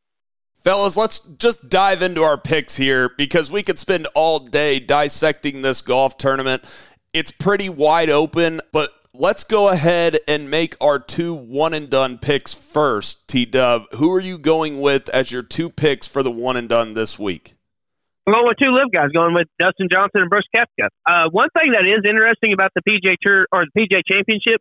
[0.59, 5.63] Fellas, let's just dive into our picks here because we could spend all day dissecting
[5.63, 6.63] this golf tournament.
[7.15, 12.19] It's pretty wide open, but let's go ahead and make our two one and done
[12.19, 13.27] picks first.
[13.29, 16.69] T Dub, who are you going with as your two picks for the one and
[16.69, 17.55] done this week?
[18.27, 20.89] I'm going with two LIV guys, going with Dustin Johnson and Brooks Koepka.
[21.05, 24.61] Uh, one thing that is interesting about the PJ Tour or the PJ Championship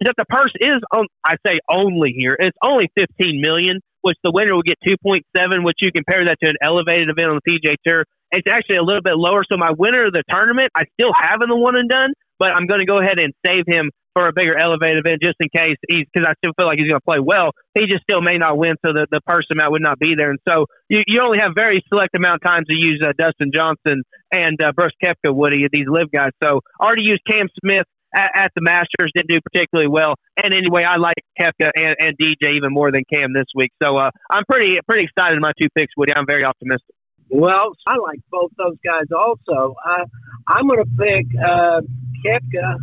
[0.00, 1.06] is that the purse is on.
[1.24, 2.36] I say only here.
[2.38, 5.24] It's only 15 million, which the winner will get 2.7,
[5.64, 8.04] which you compare that to an elevated event on the PJ Tour.
[8.30, 9.42] It's actually a little bit lower.
[9.50, 12.48] So my winner of the tournament, I still have in the one and done, but
[12.54, 15.46] I'm going to go ahead and save him for a bigger elevated event just in
[15.54, 17.54] case he's because I still feel like he's going to play well.
[17.74, 20.30] He just still may not win, so the the purse amount would not be there.
[20.30, 23.50] And so you, you only have very select amount of times to use uh, Dustin
[23.54, 26.32] Johnson and uh, Brooks Koepka, Woody, these LIV guys.
[26.42, 30.14] So already used Cam Smith at, at, the Masters, didn't do particularly well.
[30.36, 33.70] And anyway, I like Koepka and, and DJ even more than Cam this week.
[33.82, 36.12] So uh, I'm pretty pretty excited in my two picks, Woody.
[36.16, 36.94] I'm very optimistic.
[37.30, 39.76] Well, I like both those guys also.
[39.84, 40.04] I,
[40.48, 41.82] I'm going to pick uh,
[42.24, 42.76] Koepka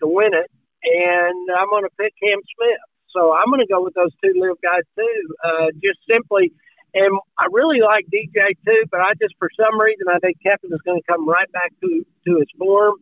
[0.00, 0.50] to win it,
[0.84, 2.82] and I'm going to pick Cam Smith.
[3.10, 6.52] So I'm going to go with those two LIV guys too, uh, just simply.
[6.94, 10.72] And I really like DJ too, but I just for some reason I think Koepka
[10.72, 12.94] is going to come right back to to his form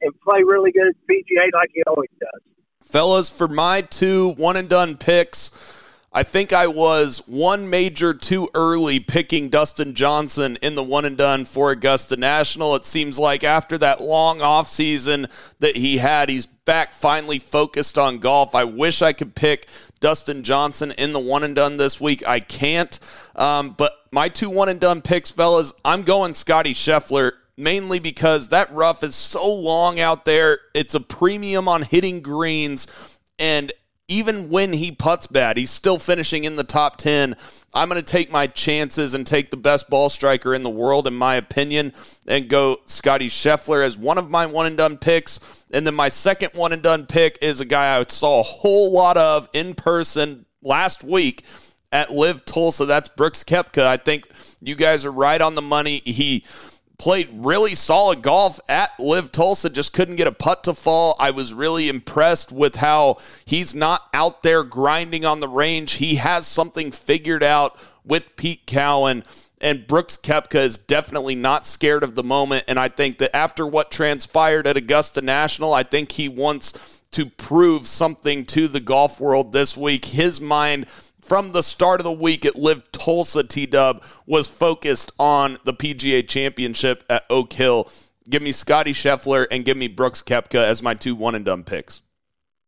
[0.00, 2.42] and play really good at PGA like he always does.
[2.82, 5.81] Fellas, for my two one and done picks.
[6.14, 11.16] I think I was one major too early picking Dustin Johnson in the one and
[11.16, 12.76] done for Augusta National.
[12.76, 18.18] It seems like after that long offseason that he had, he's back finally focused on
[18.18, 18.54] golf.
[18.54, 19.68] I wish I could pick
[20.00, 22.26] Dustin Johnson in the one and done this week.
[22.28, 22.98] I can't.
[23.34, 28.48] Um, but my two one and done picks, fellas, I'm going Scottie Scheffler mainly because
[28.48, 30.58] that rough is so long out there.
[30.74, 33.18] It's a premium on hitting greens.
[33.38, 33.72] And
[34.08, 37.36] even when he puts bad, he's still finishing in the top 10.
[37.72, 41.06] I'm going to take my chances and take the best ball striker in the world,
[41.06, 41.92] in my opinion,
[42.26, 45.64] and go Scottie Scheffler as one of my one and done picks.
[45.72, 48.92] And then my second one and done pick is a guy I saw a whole
[48.92, 51.44] lot of in person last week
[51.92, 52.86] at LIV Tulsa.
[52.86, 53.86] That's Brooks Koepka.
[53.86, 54.28] I think
[54.60, 56.02] you guys are right on the money.
[56.04, 56.44] He
[57.02, 61.16] played really solid golf at LIV Tulsa, just couldn't get a putt to fall.
[61.18, 65.94] I was really impressed with how he's not out there grinding on the range.
[65.94, 69.24] He has something figured out with Pete Cowan.
[69.60, 72.66] And Brooks Koepka is definitely not scared of the moment.
[72.68, 77.26] And I think that after what transpired at Augusta National, I think he wants to
[77.26, 80.04] prove something to the golf world this week.
[80.04, 80.86] His mind
[81.22, 85.72] from the start of the week at LIV Tulsa T Dub was focused on the
[85.72, 87.88] PGA Championship at Oak Hill.
[88.28, 91.64] Give me Scottie Scheffler and give me Brooks Koepka as my two one and done
[91.64, 92.02] picks.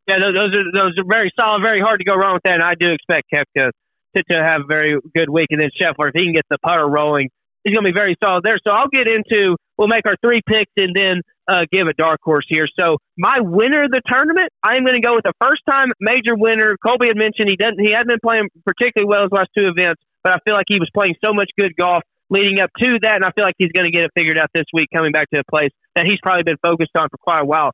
[0.09, 2.55] Yeah, those are those are very solid, very hard to go wrong with that.
[2.55, 3.71] And I do expect Koepka
[4.17, 6.59] to, to have a very good week, and then Scheffler, if he can get the
[6.59, 7.31] putter rolling,
[7.65, 8.59] he's going to be very solid there.
[8.67, 12.21] So I'll get into we'll make our three picks and then uh, give a dark
[12.23, 12.67] horse here.
[12.79, 15.93] So my winner of the tournament, I am going to go with the first time
[16.01, 16.77] major winner.
[16.81, 20.03] Colby had mentioned he doesn't he hadn't been playing particularly well his last two events,
[20.23, 23.21] but I feel like he was playing so much good golf leading up to that,
[23.21, 25.29] and I feel like he's going to get it figured out this week, coming back
[25.31, 27.71] to a place that he's probably been focused on for quite a while.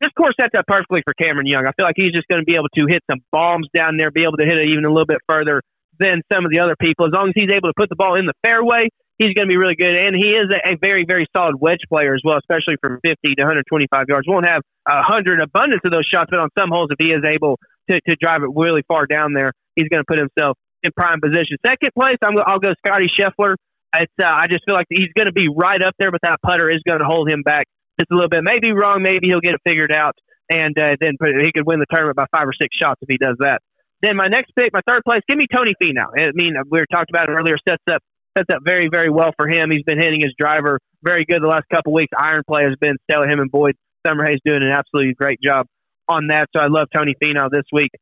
[0.00, 1.66] This course sets up perfectly for Cameron Young.
[1.66, 4.10] I feel like he's just going to be able to hit some bombs down there,
[4.10, 5.62] be able to hit it even a little bit further
[6.00, 7.06] than some of the other people.
[7.06, 8.88] As long as he's able to put the ball in the fairway,
[9.18, 9.94] he's going to be really good.
[9.94, 13.16] And he is a, a, very, very solid wedge player as well, especially from 50
[13.22, 14.26] to 125 yards.
[14.28, 17.22] Won't have a hundred abundance of those shots, but on some holes, if he is
[17.24, 17.58] able
[17.90, 21.20] to, to drive it really far down there, he's going to put himself in prime
[21.20, 21.56] position.
[21.64, 23.56] Second place, I'm, I'll go Scottie Scheffler.
[23.96, 26.42] It's, uh, I just feel like he's going to be right up there, but that
[26.42, 27.66] putter is going to hold him back
[27.98, 28.42] just a little bit.
[28.42, 30.18] Maybe wrong, maybe he'll get it figured out,
[30.50, 33.08] and uh, then put, he could win the tournament by five or six shots if
[33.08, 33.62] he does that.
[34.02, 36.10] Then my next pick, my third place, give me Tony Finau.
[36.12, 38.02] I mean, we were talked about earlier, sets up
[38.36, 39.70] sets up very, very well for him.
[39.70, 42.10] He's been hitting his driver very good the last couple weeks.
[42.16, 43.28] Iron play has been stellar.
[43.28, 43.76] Him and Boyd
[44.06, 45.66] Summerhays doing an absolutely great job
[46.08, 46.48] on that.
[46.56, 47.92] So I love Tony Finau this week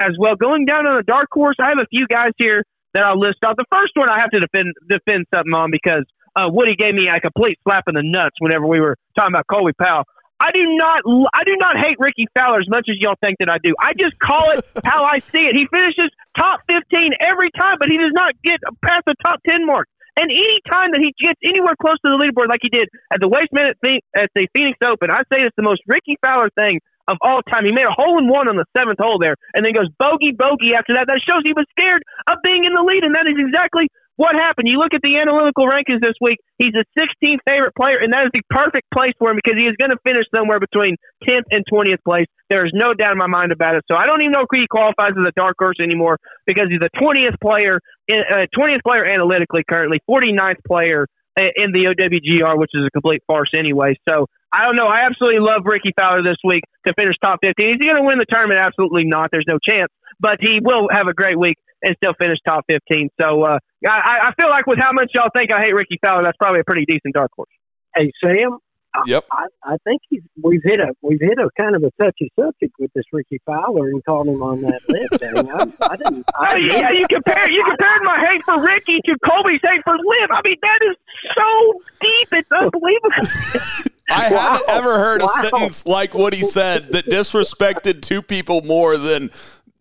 [0.00, 0.36] as well.
[0.36, 2.62] Going down on the dark horse, I have a few guys here
[2.94, 3.56] that I'll list off.
[3.56, 6.06] The first one I have to defend defend something on because
[6.36, 9.46] uh, Woody gave me a complete slap in the nuts whenever we were talking about
[9.50, 10.04] Colby Powell.
[10.44, 11.00] I do not
[11.32, 13.72] I do not hate Rickie Fowler as much as y'all think that I do.
[13.80, 15.56] I just call it how I see it.
[15.56, 19.64] He finishes top 15 every time, but he does not get past the top 10
[19.64, 19.88] mark.
[20.20, 23.18] And any time that he gets anywhere close to the leaderboard, like he did at
[23.18, 23.80] the Waste Minute
[24.14, 26.78] at the Phoenix Open, I say it's the most Rickie Fowler thing
[27.08, 27.64] of all time.
[27.64, 30.30] He made a hole in one on the seventh hole there, and then goes bogey
[30.30, 31.08] bogey after that.
[31.08, 34.34] That shows he was scared of being in the lead, and that is exactly what
[34.34, 34.68] happened?
[34.68, 38.26] You look at the analytical rankings this week, he's a 16th favorite player, and that
[38.26, 40.96] is the perfect place for him because he is going to finish somewhere between
[41.26, 42.26] 10th and 20th place.
[42.48, 43.82] There is no doubt in my mind about it.
[43.90, 46.80] So I don't even know if he qualifies as a dark horse anymore because he's
[46.80, 47.80] the 20th player,
[48.12, 51.06] uh, 20th player analytically currently, 49th player
[51.36, 53.96] in the OWGR, which is a complete farce anyway.
[54.08, 54.86] So I don't know.
[54.86, 57.58] I absolutely love Rickie Fowler this week to finish top 15.
[57.58, 58.60] Is he going to win the tournament?
[58.62, 59.30] Absolutely not.
[59.32, 59.90] There's no chance.
[60.20, 63.10] But he will have a great week and still finish top 15.
[63.20, 66.22] So uh, I, I feel like with how much y'all think I hate Rickie Fowler,
[66.22, 67.50] that's probably a pretty decent dark horse.
[67.96, 68.58] Hey Sam.
[69.06, 69.24] Yep.
[69.32, 72.74] I, I think he's, we've hit a we've hit a kind of a touchy subject
[72.78, 75.18] with this Rickie Fowler and called him on that list.
[75.20, 76.24] I, I didn't.
[76.32, 79.94] I oh, yeah, you compare you compared my hate for Rickie to Colby's hate for
[79.94, 80.30] Liv.
[80.30, 80.96] I mean that is
[81.36, 82.28] so deep.
[82.38, 83.90] It's unbelievable.
[84.10, 88.96] I haven't ever heard a sentence like what he said that disrespected two people more
[88.96, 89.30] than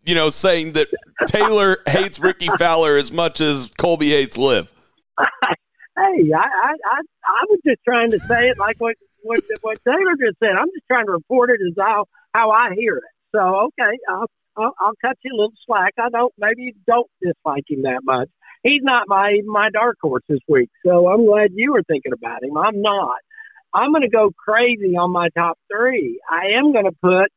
[0.06, 0.88] you know saying that
[1.28, 4.72] Taylor hates Rickie Fowler as much as Colby hates Liv.
[5.96, 9.78] Hey, I, I, I, I was just trying to say it like what, what, what
[9.84, 10.50] Taylor just said.
[10.60, 13.04] I'm just trying to report it as how, how I hear it.
[13.36, 14.26] So, okay, I'll,
[14.58, 15.94] I'll, I'll cut you a little slack.
[16.00, 18.30] I don't, maybe you don't dislike him that much.
[18.64, 20.70] He's not my, my dark horse this week.
[20.84, 22.58] So I'm glad you were thinking about him.
[22.58, 23.20] I'm not.
[23.74, 26.20] I'm going to go crazy on my top three.
[26.30, 27.32] I am going to put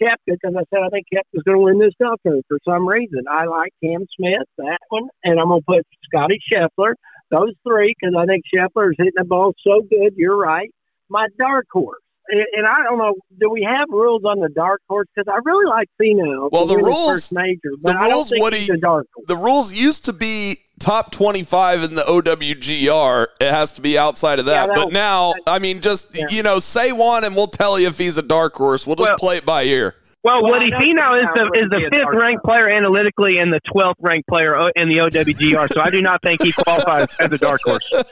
[0.00, 3.24] Koepka because I said I think Koepka's going to win this tournament for some reason.
[3.30, 6.94] I like Cam Smith, that one, and I'm going to put Scottie Scheffler.
[7.30, 10.14] Those three because I think Scheffler is hitting the ball so good.
[10.16, 10.70] You're right.
[11.08, 15.06] My dark horse, and, I don't know, do we have rules on the dark horse?
[15.14, 16.48] Because I really like Finau.
[16.50, 19.26] Well, the rules- major, but the I don't rules think what he- a dark horse.
[19.28, 23.28] The rules used to be top 25 in the OWGR.
[23.40, 24.52] It has to be outside of that.
[24.62, 26.26] Yeah, that but was- now, I mean, just, Yeah.
[26.30, 28.86] you know, say one and we'll tell you if he's a dark horse.
[28.86, 29.94] We'll just Well- play it by ear.
[30.26, 33.52] Well, Well, Woody I know Finau is the is the fifth ranked player analytically and
[33.52, 35.72] the twelfth ranked player uh, in the OWGR.
[35.72, 37.88] so I do not think he qualifies as a dark horse.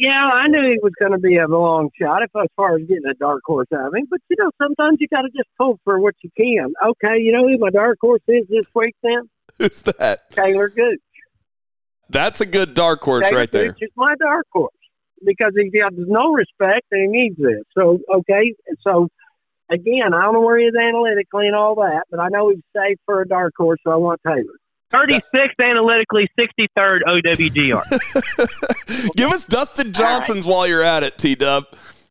[0.00, 2.80] Yeah, I knew he was going to be a long shot if as far as
[2.88, 4.06] getting a dark horse out of him.
[4.10, 6.72] But you know, sometimes you got to just hope for what you can.
[6.84, 8.96] Okay, you know who my dark horse is this week?
[9.02, 10.30] Then Who's that?
[10.30, 10.98] Taylor Gooch.
[12.08, 13.72] That's a good dark horse Taylor right there.
[13.72, 14.72] Gooch is my dark horse
[15.24, 17.62] because he got no respect and he needs this.
[17.76, 19.08] So okay, so
[19.70, 22.62] again, I don't know where he is analytically and all that, but I know he's
[22.76, 24.58] safe for a dark horse, so I want Taylor.
[24.90, 27.82] Thirty sixth analytically, sixty third OWGR.
[29.16, 31.64] Give us Dustin Johnson's while you're at it, T Dub.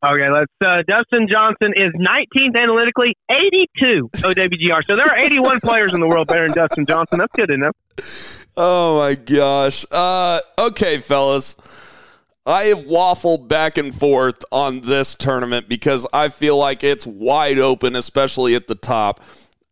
[0.06, 0.52] Okay, let's.
[0.60, 4.84] Uh, Dustin Johnson is 19th analytically, 82 OWGR.
[4.84, 7.20] So there are 81 players in the world better than Dustin Johnson.
[7.20, 8.46] That's good enough.
[8.58, 9.86] Oh my gosh.
[9.90, 11.56] Uh, okay, fellas.
[12.46, 17.58] I have waffled back and forth on this tournament because I feel like it's wide
[17.58, 19.22] open, especially at the top.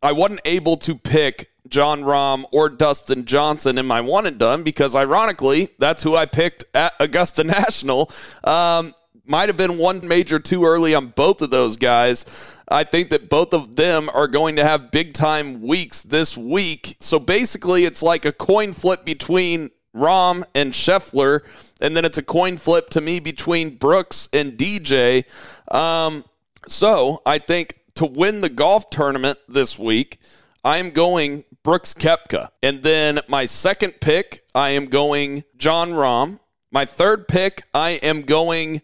[0.01, 4.63] I wasn't able to pick Jon Rahm or Dustin Johnson in my one and done
[4.63, 8.09] because, ironically, that's who I picked at Augusta National.
[8.45, 8.93] Um,
[9.25, 12.61] might have been one major too early on both of those guys.
[12.69, 16.95] I think that both of them are going to have big time weeks this week.
[17.01, 21.41] So basically, it's like a coin flip between Rahm and Scheffler,
[21.81, 25.25] and then it's a coin flip to me between Brooks and DJ.
[25.73, 26.23] Um,
[26.67, 30.19] so I think to win the golf tournament this week,
[30.63, 32.49] I am going Brooks Koepka.
[32.63, 36.39] And then my second pick, I am going Jon Rahm.
[36.71, 38.81] My third pick, I am going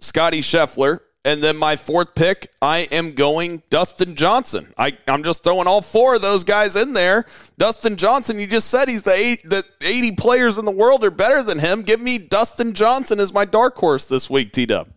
[0.00, 1.00] Scottie Scheffler.
[1.26, 4.74] And then my fourth pick, I am going Dustin Johnson.
[4.76, 7.24] I, I'm just throwing all four of those guys in there.
[7.56, 11.42] Dustin Johnson, you just said he's the the 80 players in the world are better
[11.42, 11.82] than him.
[11.82, 14.88] Give me Dustin Johnson as my dark horse this week, T Dub.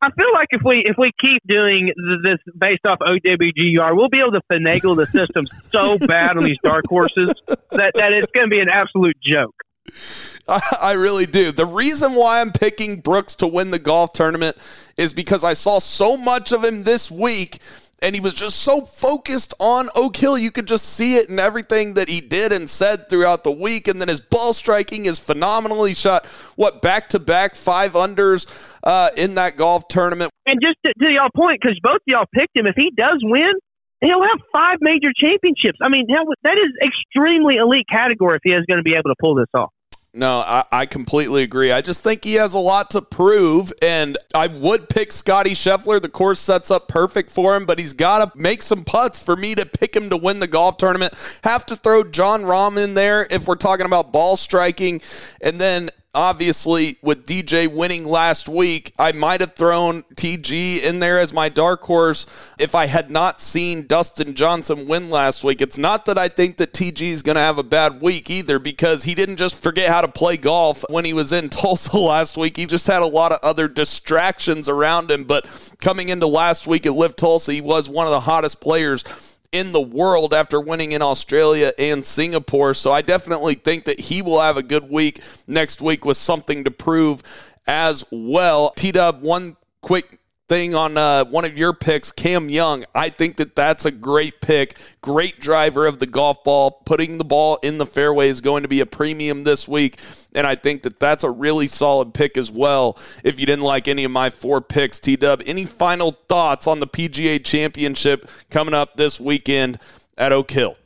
[0.00, 1.90] I feel like if we if we keep doing
[2.22, 6.58] this based off OWGR, we'll be able to finagle the system so bad on these
[6.62, 9.56] dark horses that, that it's going to be an absolute joke.
[10.48, 11.52] I, really do.
[11.52, 14.56] The reason why I'm picking Brooks to win the golf tournament
[14.96, 17.58] is because I saw so much of him this week
[18.00, 20.38] and he was just so focused on Oak Hill.
[20.38, 23.88] You could just see it in everything that he did and said throughout the week.
[23.88, 25.84] And then his ball striking is phenomenal.
[25.84, 30.30] He shot, what, back to back five unders uh, in that golf tournament.
[30.46, 33.52] And just to, to y'all point, because both y'all picked him, if he does win,
[34.00, 35.78] he'll have five major championships.
[35.82, 39.16] I mean, that is extremely elite category if he is going to be able to
[39.20, 39.72] pull this off.
[40.14, 41.70] No, I, I completely agree.
[41.70, 46.00] I just think he has a lot to prove, and I would pick Scottie Scheffler.
[46.00, 49.36] The course sets up perfect for him, but he's got to make some putts for
[49.36, 51.40] me to pick him to win the golf tournament.
[51.44, 55.02] Have to throw Jon Rahm in there if we're talking about ball striking,
[55.42, 61.18] and then obviously with DJ winning last week, I might have thrown TG in there
[61.18, 65.60] as my dark horse if I had not seen Dustin Johnson win last week.
[65.60, 68.58] It's not that I think that TG is going to have a bad week either
[68.58, 72.36] because he didn't just forget how to play golf when he was in Tulsa last
[72.36, 72.56] week.
[72.56, 76.86] He just had a lot of other distractions around him, but coming into last week
[76.86, 80.92] at LIV Tulsa, he was one of the hottest players in the world after winning
[80.92, 82.74] in Australia and Singapore.
[82.74, 86.64] So I definitely think that he will have a good week next week with something
[86.64, 87.22] to prove
[87.66, 88.72] as well.
[88.76, 90.18] T Dub, one quick
[90.48, 92.84] thing on uh, one of your picks, Cam Young.
[92.94, 94.78] I think that that's a great pick.
[95.02, 96.82] Great driver of the golf ball.
[96.86, 100.00] Putting the ball in the fairway is going to be a premium this week.
[100.34, 102.98] And I think that that's a really solid pick as well.
[103.22, 106.80] If you didn't like any of my four picks, T Dub, any final thoughts on
[106.80, 109.78] the PGA Championship coming up this weekend
[110.16, 110.76] at Oak Hill?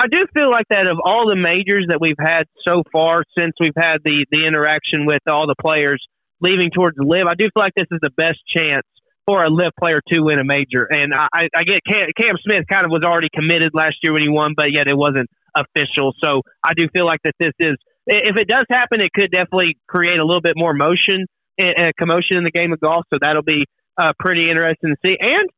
[0.00, 3.54] I do feel like that of all the majors that we've had so far since
[3.58, 6.04] we've had the, the interaction with all the players
[6.40, 8.86] leaving towards LIV, I do feel like this is the best chance
[9.26, 10.88] for a LIV player to win a major.
[10.88, 14.22] And I, I get Cam, Cam Smith kind of was already committed last year when
[14.22, 16.14] he won, but yet it wasn't official.
[16.24, 19.76] So I do feel like that this is, if it does happen, it could definitely
[19.86, 21.26] create a little bit more motion
[21.58, 23.04] and commotion in the game of golf.
[23.12, 23.66] So that'll be
[23.98, 25.16] uh, pretty interesting to see.
[25.20, 25.50] And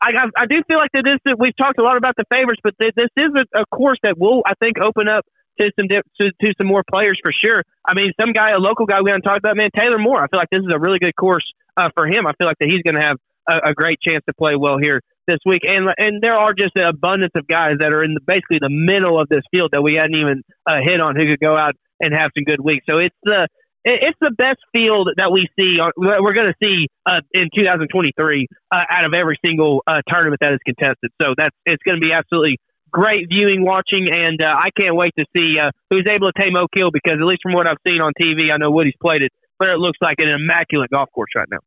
[0.00, 2.60] I, I, I do feel like that this we've talked a lot about the favorites,
[2.62, 5.24] but this is a, a course that will I think open up
[5.60, 7.62] to some to, to some more players for sure.
[7.86, 10.22] I mean, some guy, a local guy we haven't talked about, man, Taylor Moore.
[10.22, 11.44] I feel like this is a really good course
[11.76, 12.26] uh, for him.
[12.26, 13.16] I feel like that he's going to have
[13.48, 15.62] a, a, great chance to play well here this week.
[15.64, 18.70] And and there are just an abundance of guys that are in the, basically the
[18.70, 21.74] middle of this field that we hadn't even uh, hit on who could go out
[22.00, 22.84] and have some good weeks.
[22.88, 23.48] So it's the
[23.84, 25.74] it's the best field that we see.
[25.96, 30.52] We're going to see uh, in 2023 uh, out of every single uh, tournament that
[30.52, 31.10] is contested.
[31.20, 32.58] So that's it's going to be absolutely
[32.92, 36.56] great viewing, watching, and uh, I can't wait to see uh, who's able to tame
[36.56, 39.22] Oak Hill because at least from what I've seen on TV, I know Woody's played
[39.22, 41.58] it, but it looks like an immaculate golf course right now.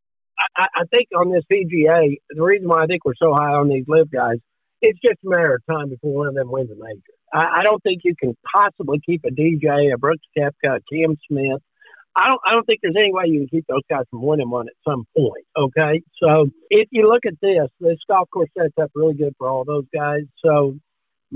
[0.56, 3.68] I, I think on this PGA, the reason why I think we're so high on
[3.68, 4.38] these LIV guys,
[4.82, 7.00] it's just a matter of time before one of them wins a major.
[7.32, 11.16] I, I don't think you can possibly keep a DJ, a Brooks Koepka, a Cam
[11.28, 11.62] Smith,
[12.16, 14.48] I don't I don't think there's any way you can keep those guys from winning
[14.48, 15.44] one at some point.
[15.56, 19.48] Okay, so if you look at this, this golf course sets up really good for
[19.48, 20.22] all those guys.
[20.42, 20.76] So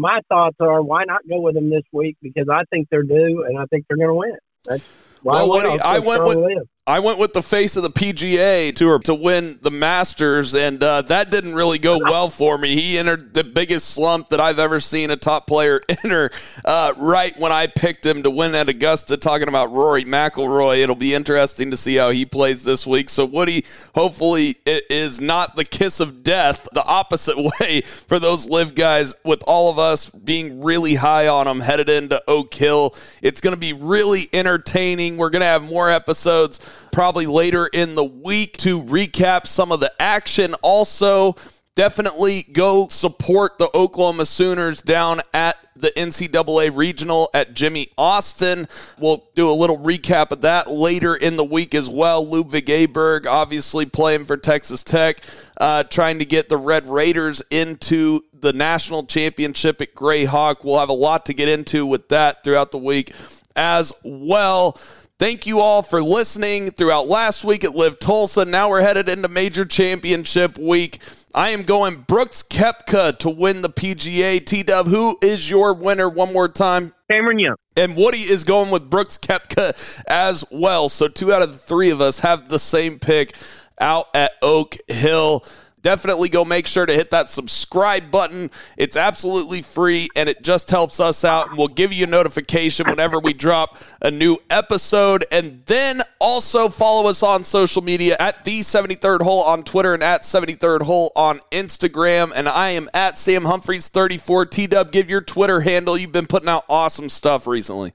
[0.00, 2.16] my thoughts are, why not go with them this week?
[2.22, 4.36] Because I think they're due, and I think they're going to win.
[4.64, 6.58] That's why well, I went with
[6.90, 11.02] I went with the face of the PGA tour to win the Masters, and uh,
[11.02, 12.74] that didn't really go well for me.
[12.74, 16.30] He entered the biggest slump that I've ever seen a top player enter
[16.64, 19.16] uh, right when I picked him to win at Augusta.
[19.16, 23.08] Talking about Rory McIlroy, it'll be interesting to see how he plays this week.
[23.08, 23.64] So Woody,
[23.94, 29.14] hopefully, it is not the kiss of death, the opposite way for those LIV guys.
[29.24, 33.54] With all of us being really high on them headed into Oak Hill, it's going
[33.54, 35.18] to be really entertaining.
[35.18, 39.80] We're going to have more episodes probably later in the week to recap some of
[39.80, 40.54] the action.
[40.62, 41.34] Also,
[41.74, 48.68] definitely go support the Oklahoma Sooners down at the NCAA regional at Jimmie Austin.
[48.98, 52.26] We'll do a little recap of that later in the week as well.
[52.26, 55.20] Ludvig Aberg, obviously playing for Texas Tech,
[55.58, 60.64] uh, trying to get the Red Raiders into the national championship at Grayhawk.
[60.64, 63.12] We'll have a lot to get into with that throughout the week
[63.56, 64.78] as well.
[65.20, 68.46] Thank you all for listening throughout last week at LIV Tulsa.
[68.46, 70.98] Now we're headed into Major Championship Week.
[71.34, 74.42] I am going Brooks Koepka to win the PGA.
[74.42, 76.94] T Dub, who is your winner one more time?
[77.10, 77.56] Cameron Young.
[77.76, 80.88] And Woody is going with Brooks Koepka as well.
[80.88, 83.34] So two out of the three of us have the same pick
[83.78, 85.44] out at Oak Hill
[85.82, 88.50] definitely go make sure to hit that subscribe button.
[88.76, 91.48] It's absolutely free and it just helps us out.
[91.48, 95.24] And we'll give you a notification whenever we drop a new episode.
[95.30, 100.02] And then also follow us on social media at the 73rd hole on Twitter and
[100.02, 102.32] at 73rd hole on Instagram.
[102.34, 104.46] And I am at Sam Humphreys 34.
[104.46, 105.96] T Dub, give your Twitter handle.
[105.96, 107.92] You've been putting out awesome stuff recently.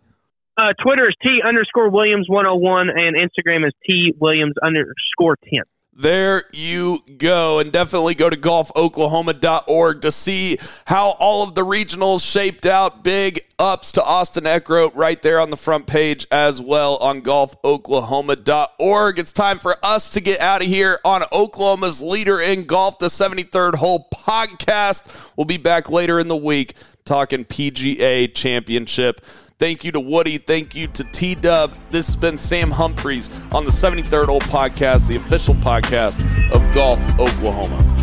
[0.58, 5.64] Uh, Twitter is T underscore Williams 101 and Instagram is T Williams underscore 10.
[5.98, 7.60] There you go.
[7.60, 13.02] And definitely go to golfoklahoma.org to see how all of the regionals shaped out.
[13.02, 19.20] Big ups to Austin Eckroat right there on the front page as well on golfoklahoma.org.
[19.20, 23.08] It's time for us to get out of here on Oklahoma's Leader in Golf, the
[23.08, 25.32] 73rd Hole podcast.
[25.38, 26.74] We'll be back later in the week
[27.06, 29.22] talking PGA Championship.
[29.58, 30.38] Thank you to Woody.
[30.38, 31.74] Thank you to T Dub.
[31.90, 36.20] This has been Sam Humphreys on the 73rd Hole Podcast, the official podcast
[36.52, 37.95] of Golf Oklahoma.